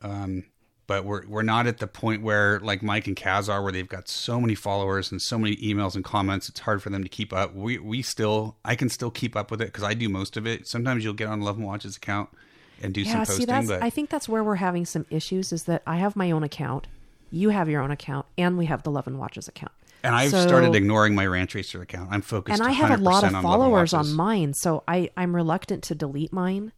[0.02, 0.46] um,
[0.88, 3.88] but we're we're not at the point where like Mike and Kaz are, where they've
[3.90, 6.50] got so many followers and so many emails and comments.
[6.50, 7.56] It's hard for them to keep up.
[7.56, 10.46] We we still I can still keep up with it because I do most of
[10.46, 10.68] it.
[10.68, 12.30] Sometimes you'll get on Love and Watches account
[12.82, 15.52] and do some posting, See, that's but I think that's where we're having some issues.
[15.54, 16.88] Is that I have my own account,
[17.32, 19.72] you have your own account, and we have the Love and Watches account.
[20.04, 22.10] and I've So- started ignoring my Ranch Racer account.
[22.12, 25.36] I'm focused, and I have a lot of on followers on mine, so I I'm
[25.36, 26.74] reluctant to delete mine.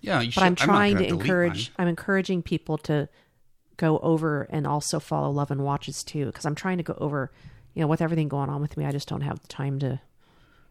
[0.00, 1.70] Yeah, you But should, I'm trying gonna to encourage.
[1.78, 1.84] mine.
[1.84, 3.08] I'm encouraging people to
[3.76, 7.30] go over and also follow Love and Watches too, because I'm trying to go over.
[7.74, 10.00] You know, with everything going on with me, I just don't have the time to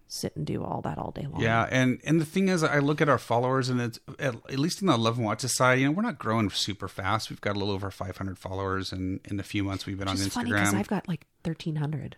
[0.08, 1.42] sit and do all that all day long.
[1.42, 4.60] Yeah, and and the thing is, I look at our followers, and it's at, at
[4.60, 7.30] least in the Love and Watches side, you know, we're not growing super fast.
[7.30, 10.22] We've got a little over 500 followers, in in the few months we've been Which
[10.22, 10.74] on Instagram.
[10.76, 12.16] I've got like 1,300.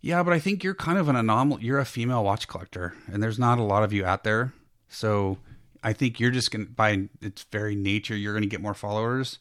[0.00, 1.64] Yeah, but I think you're kind of an anomaly.
[1.64, 4.52] You're a female watch collector, and there's not a lot of you out there.
[4.88, 5.38] So
[5.82, 9.38] I think you're just gonna, by its very nature, you're gonna get more followers.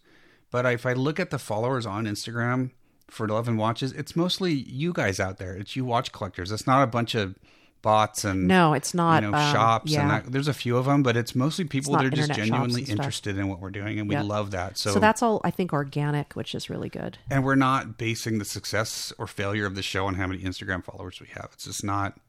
[0.51, 2.71] But if I look at the followers on Instagram
[3.09, 5.53] for Love and Watches, it's mostly you guys out there.
[5.55, 6.51] It's you watch collectors.
[6.51, 7.35] It's not a bunch of
[7.83, 9.21] bots and No, it's not.
[9.23, 10.01] you know um, shops yeah.
[10.01, 12.33] and that, there's a few of them, but it's mostly people not that are just
[12.33, 14.25] genuinely interested in what we're doing, and we Yep.
[14.25, 14.77] love that.
[14.77, 17.17] So, So that's all I think organic, which is really good.
[17.29, 20.83] and we're not basing the success or failure of the show on how many Instagram
[20.83, 21.49] followers we have.
[21.53, 22.19] It's just not,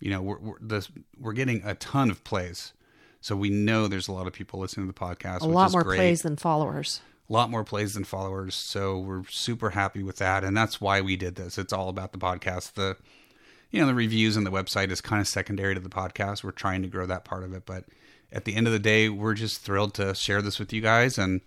[0.00, 2.72] you know, we're we're, this, we're getting a ton of plays,
[3.22, 5.40] so we know there's a lot of people listening to the podcast.
[5.40, 5.96] A lot more great.
[5.96, 7.00] plays than followers.
[7.30, 8.54] A lot more plays than followers.
[8.54, 11.56] So we're super happy with that, and that's why we did this.
[11.56, 12.74] It's all about the podcast.
[12.74, 12.96] The
[13.70, 16.42] you know the reviews and the website is kind of secondary to the podcast.
[16.42, 17.84] We're trying to grow that part of it, but
[18.32, 21.18] at the end of the day, we're just thrilled to share this with you guys,
[21.18, 21.40] and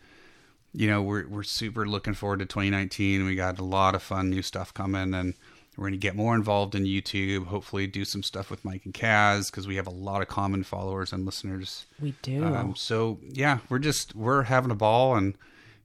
[0.74, 3.26] you know we're we're super looking forward to 2019.
[3.26, 5.34] We got a lot of fun new stuff coming, and
[5.76, 7.48] we're going to get more involved in YouTube.
[7.48, 10.64] Hopefully, do some stuff with Mike and Kaz because we have a lot of common
[10.64, 11.86] followers and listeners.
[12.00, 12.46] We do.
[12.46, 15.36] Um, so yeah, we're just we're having a ball, and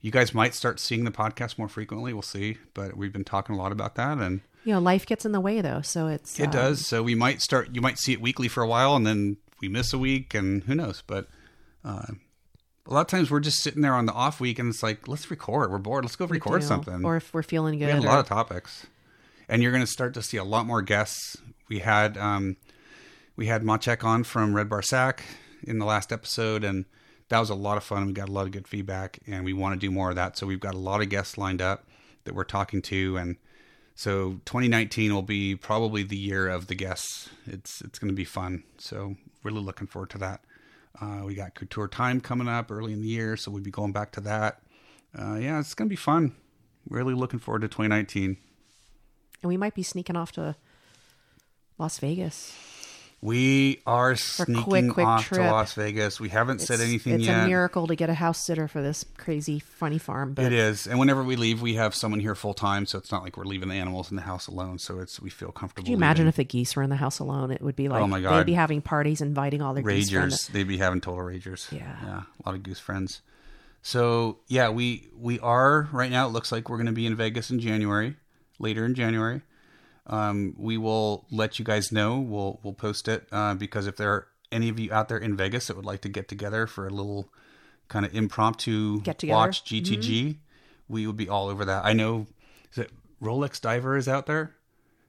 [0.00, 2.12] you guys might start seeing the podcast more frequently.
[2.12, 5.24] We'll see, but we've been talking a lot about that, and you know, life gets
[5.24, 6.86] in the way though, so it's it um, does.
[6.86, 7.70] So we might start.
[7.72, 10.62] You might see it weekly for a while, and then we miss a week, and
[10.64, 11.02] who knows?
[11.06, 11.28] But
[11.84, 12.06] uh,
[12.86, 15.08] a lot of times we're just sitting there on the off week, and it's like
[15.08, 15.70] let's record.
[15.70, 16.04] We're bored.
[16.04, 17.04] Let's go record something.
[17.04, 18.86] Or if we're feeling good, we had a or- lot of topics,
[19.48, 21.36] and you're going to start to see a lot more guests.
[21.68, 22.56] We had um,
[23.36, 25.24] we had Machek on from Red Bar Sack
[25.62, 26.84] in the last episode, and
[27.28, 28.06] that was a lot of fun.
[28.06, 30.36] We got a lot of good feedback, and we want to do more of that.
[30.36, 31.86] So we've got a lot of guests lined up
[32.24, 33.36] that we're talking to, and
[33.94, 37.28] so 2019 will be probably the year of the guests.
[37.46, 38.64] It's it's going to be fun.
[38.78, 40.40] So really looking forward to that.
[41.00, 43.92] Uh, we got Couture Time coming up early in the year, so we'll be going
[43.92, 44.62] back to that.
[45.16, 46.34] Uh, yeah, it's going to be fun.
[46.88, 48.36] Really looking forward to 2019.
[49.42, 50.56] and we might be sneaking off to
[51.78, 52.52] Las Vegas.
[53.20, 55.40] We are sneaking quick, quick off to.
[55.40, 56.20] Las Vegas.
[56.20, 57.38] We haven't said anything it's yet.
[57.38, 60.52] It's a miracle to get a house sitter for this crazy funny farm, but It
[60.52, 63.36] is, and whenever we leave, we have someone here full time, so it's not like
[63.36, 64.78] we're leaving the animals in the house alone.
[64.78, 65.86] So it's we feel comfortable.
[65.86, 67.50] Could you imagine if the geese were in the house alone?
[67.50, 68.38] It would be like Oh my God.
[68.38, 70.48] they'd be having parties, inviting all their ragers?
[70.52, 71.72] They'd be having total ragers.
[71.72, 71.96] Yeah.
[72.04, 73.20] yeah, a lot of goose friends.
[73.82, 76.28] So yeah, we we are right now.
[76.28, 78.14] It looks like we're going to be in Vegas in January,
[78.60, 79.42] later in January.
[80.08, 82.18] Um, we will let you guys know.
[82.18, 85.36] We'll we'll post it uh, because if there are any of you out there in
[85.36, 87.30] Vegas that would like to get together for a little
[87.88, 89.36] kind of impromptu Get together.
[89.36, 90.36] watch GTG,
[90.88, 91.84] we would be all over that.
[91.84, 92.26] I know
[92.72, 92.90] is it
[93.22, 94.54] Rolex Diver is out there.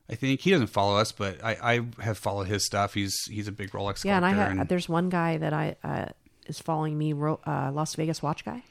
[0.10, 1.58] I think he doesn't follow us, but I,
[2.00, 2.94] I have followed his stuff.
[2.96, 4.56] He's he's a big Rolex Yeah, and I collector.
[4.58, 6.06] ha- there's one guy that I uh,
[6.48, 8.64] is following me, Ro- uh, Las Vegas Watch guy.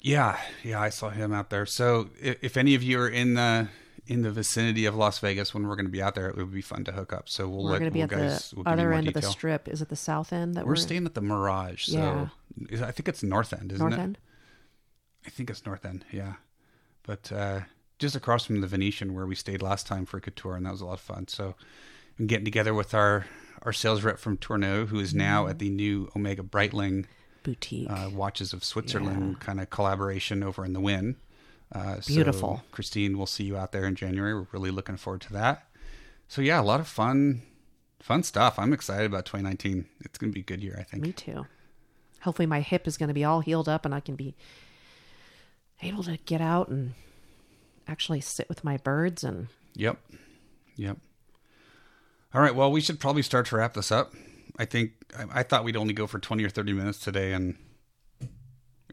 [0.00, 1.64] Yeah, yeah, I saw him out there.
[1.66, 3.68] So if, if any of you are in the
[4.08, 6.52] in the vicinity of Las Vegas when we're going to be out there, it would
[6.52, 7.28] be fun to hook up.
[7.28, 9.14] So we'll We're let going to be we'll at guys, the we'll other end of
[9.14, 9.68] the strip.
[9.68, 11.84] Is it the south end that We're we're, staying at the Mirage.
[11.86, 12.30] So
[12.70, 12.86] Yeah.
[12.86, 13.96] I think it's North End, isn't north it?
[13.96, 14.18] North end?
[15.26, 16.04] I think it's North End.
[16.10, 16.34] Yeah,
[17.04, 17.60] but uh,
[17.98, 20.72] just across from the Venetian where we stayed last time for a Couture, and that
[20.72, 21.28] was a lot of fun.
[21.28, 21.54] So
[22.18, 23.26] I'm getting together with our
[23.62, 25.50] our sales rep from Tourneau, who is now Mm.
[25.50, 27.06] at the new Omega Breitling
[27.42, 27.90] Boutique.
[27.90, 31.16] uh, Watches of Switzerland kind of collaboration over in the Wynn.
[31.72, 32.62] Uh, so Beautiful.
[32.72, 34.34] Christine, we'll see you out there in January.
[34.34, 35.66] We're really looking forward to that.
[36.28, 37.42] So yeah, a lot of fun,
[38.00, 38.58] fun stuff.
[38.58, 39.86] I'm excited about 2019.
[40.00, 41.02] It's going to be a good year, I think.
[41.02, 41.46] Me too.
[42.22, 44.34] Hopefully, my hip is going to be all healed up and I can be
[45.82, 46.94] able to get out and
[47.86, 49.22] actually sit with my birds.
[49.22, 49.98] And Yep.
[50.76, 50.98] Yep.
[52.34, 52.54] All right.
[52.54, 54.12] Well, we should probably start to wrap this up.
[54.58, 57.56] I think I, I thought we'd only go for 20 or 30 minutes today, and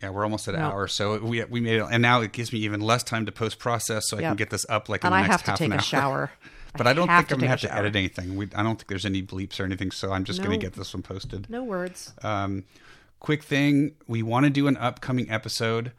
[0.01, 0.67] yeah, we're almost at an No.
[0.71, 0.87] hour.
[0.87, 3.59] So we we made it, and now it gives me even less time to post
[3.59, 5.51] process, so I can get this up like in and the I next have to
[5.51, 5.81] half take an a hour.
[5.81, 6.31] shower.
[6.77, 8.35] But I don't think I'm gonna have to edit anything.
[8.35, 10.93] We, I don't think there's any bleeps or anything, so I'm just gonna get this
[10.93, 11.49] one posted.
[11.49, 12.11] No words.
[12.21, 12.65] Um,
[13.21, 15.93] quick thing: we want to do an upcoming episode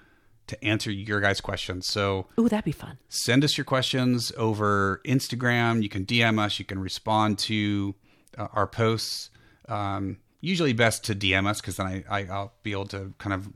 [0.49, 1.87] to answer your guys' questions.
[1.87, 2.99] So Ooh, that'd be fun.
[3.09, 5.83] send us your questions over Instagram.
[5.83, 6.59] You can DM us.
[6.59, 7.95] You can respond to
[8.37, 9.31] uh, our posts.
[9.71, 13.33] Um, usually best to DM us because then I, I, I'll be able to kind
[13.35, 13.49] of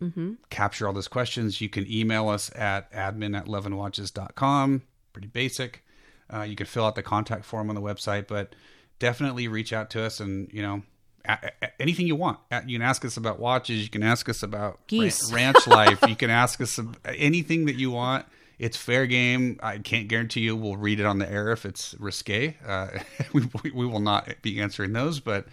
[0.50, 1.60] capture all those questions.
[1.60, 4.82] You can email us at admin at loveandwatches.com.
[5.12, 5.84] Pretty basic.
[6.32, 8.54] Uh, you can fill out the contact form on the website, but
[8.98, 10.82] definitely reach out to us and, you know,
[11.24, 12.38] a- a- anything you want.
[12.66, 13.82] You can ask us about watches.
[13.82, 15.32] You can ask us about Geese.
[15.32, 16.00] ranch life.
[16.08, 18.26] You can ask us anything that you want.
[18.58, 19.58] It's fair game.
[19.62, 22.56] I can't guarantee you we'll read it on the air if it's risque.
[22.66, 22.88] Uh,
[23.32, 25.46] we, we will not be answering those, but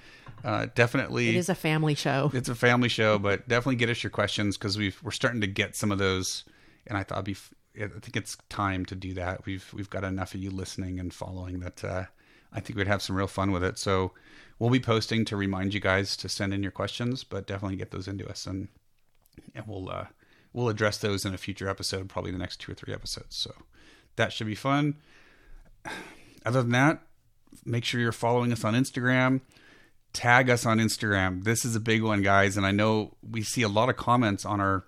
[0.43, 2.31] uh, definitely It is a family show.
[2.33, 5.47] it's a family show, but definitely get us your questions because we've we're starting to
[5.47, 6.43] get some of those,
[6.85, 7.35] and I thought be
[7.75, 9.45] I think it's time to do that.
[9.45, 11.83] We've we've got enough of you listening and following that.
[11.83, 12.05] Uh,
[12.53, 13.77] I think we'd have some real fun with it.
[13.77, 14.13] So
[14.57, 17.91] we'll be posting to remind you guys to send in your questions, but definitely get
[17.91, 18.69] those into us, and
[19.53, 20.05] and we'll uh,
[20.53, 23.35] we'll address those in a future episode, probably the next two or three episodes.
[23.35, 23.53] So
[24.15, 24.95] that should be fun.
[26.45, 27.01] Other than that,
[27.65, 29.41] make sure you're following us on Instagram
[30.13, 31.43] tag us on Instagram.
[31.43, 34.45] This is a big one, guys, and I know we see a lot of comments
[34.45, 34.85] on our,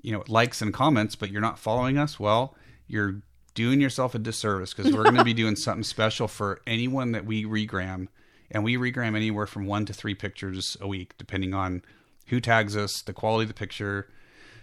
[0.00, 2.18] you know, likes and comments, but you're not following us.
[2.18, 2.56] Well,
[2.86, 3.22] you're
[3.54, 7.24] doing yourself a disservice because we're going to be doing something special for anyone that
[7.24, 8.08] we regram,
[8.50, 11.82] and we regram anywhere from one to three pictures a week, depending on
[12.26, 14.08] who tags us, the quality of the picture.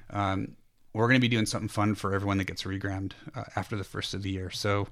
[0.10, 0.56] Um,
[0.94, 3.84] we're going to be doing something fun for everyone that gets regrammed uh, after the
[3.84, 4.50] first of the year.
[4.50, 4.88] So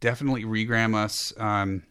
[0.00, 1.32] definitely regram us.
[1.38, 1.84] Um,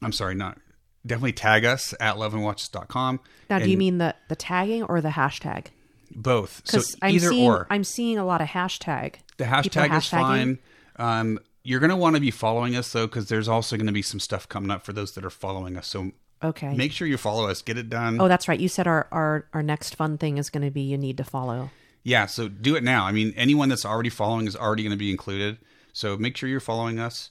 [0.00, 0.58] I'm sorry, not
[1.06, 3.20] definitely tag us at loveandwatches.com.
[3.48, 5.66] Now, do you mean the the tagging or the hashtag?
[6.12, 6.62] both?
[6.64, 7.66] So I'm either seeing or.
[7.70, 9.16] I'm seeing a lot of hashtag.
[9.36, 10.58] The hashtag is fine.
[10.96, 13.92] Um, you're going to want to be following us though, because there's also going to
[13.92, 15.86] be some stuff coming up for those that are following us.
[15.86, 16.74] So Okay.
[16.74, 17.60] make sure you follow us.
[17.62, 18.18] Get it done.
[18.20, 18.58] oh, that's right.
[18.58, 21.24] You said our our our next fun thing is going to be you need to
[21.24, 21.70] follow.
[22.02, 23.04] Yeah, so do it now.
[23.04, 25.58] I mean, anyone that's already following is already going to be included.
[25.92, 27.30] So make sure you're following us.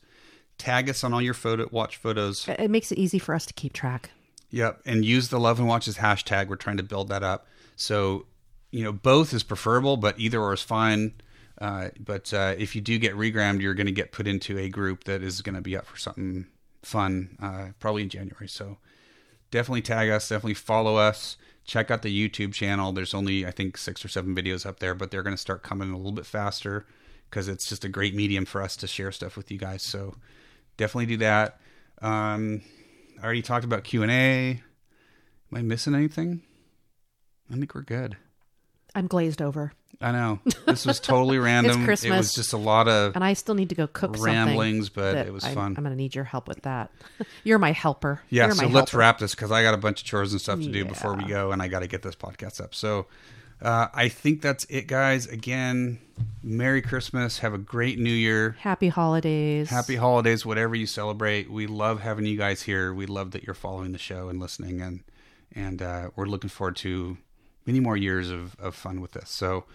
[0.60, 2.47] Tag us on all your photo watch photos.
[2.47, 4.12] It makes it easy for us to keep track.
[4.51, 6.47] Yep, and use the Love and Watches hashtag.
[6.47, 7.47] We're trying to build that up.
[7.76, 8.26] So,
[8.72, 11.14] you know, both is preferable, but either or is fine.
[11.60, 14.70] Uh, but uh, if you do get regrammed, you're going to get put into a
[14.70, 16.45] group that is going to be up for something
[16.84, 18.47] fun, uh, probably in January.
[18.47, 18.78] So,
[19.51, 20.30] definitely tag us.
[20.30, 21.38] Definitely follow us.
[21.66, 22.91] Check out the YouTube channel.
[22.91, 25.64] There's only I think six or seven videos up there, but they're going to start
[25.64, 26.86] coming a little bit faster
[27.30, 29.84] because it's just a great medium for us to share stuff with you guys.
[29.84, 30.16] So,
[30.80, 31.59] definitely do that.
[32.01, 32.61] Um,
[33.21, 34.61] I already talked about Q and A.
[35.51, 36.41] Am I missing anything?
[37.51, 38.17] I think we're good.
[38.95, 41.89] I'm glazed over, I know this was totally random.
[41.89, 45.17] It was just a lot of and I still need to go cook ramblings, but
[45.17, 45.75] it was I'm, fun.
[45.77, 46.89] I'm going to need your help with that.
[47.43, 48.21] You're my helper.
[48.30, 48.97] yeah, You're so let's helper.
[48.97, 51.25] wrap this because I got a bunch of chores and stuff to do before we
[51.25, 52.73] go, and I got to get this podcast up.
[52.73, 53.07] So
[53.62, 55.28] uh, I think that's it, guys.
[55.28, 55.99] Again,
[56.43, 57.39] Merry Christmas.
[57.39, 58.55] Have a great New Year.
[58.60, 59.70] Happy holidays.
[59.70, 61.49] Happy holidays, whatever you celebrate.
[61.49, 62.93] We love having you guys here.
[62.93, 65.03] We love that you're following the show and listening, and
[65.53, 67.18] and uh, we're looking forward to
[67.66, 69.30] many more years of, of fun with this.
[69.30, 69.66] So,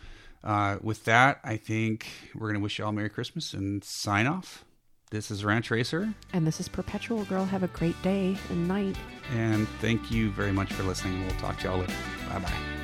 [0.43, 4.27] uh, with that, I think we're going to wish you all Merry Christmas and sign
[4.27, 4.65] off.
[5.11, 7.45] This is Ranch Racer, And this is Perpetual Girl.
[7.45, 8.97] Have a great day and night.
[9.33, 11.21] and thank you very much for listening.
[11.23, 11.95] We'll talk to y'all later.
[12.31, 12.84] Bye bye.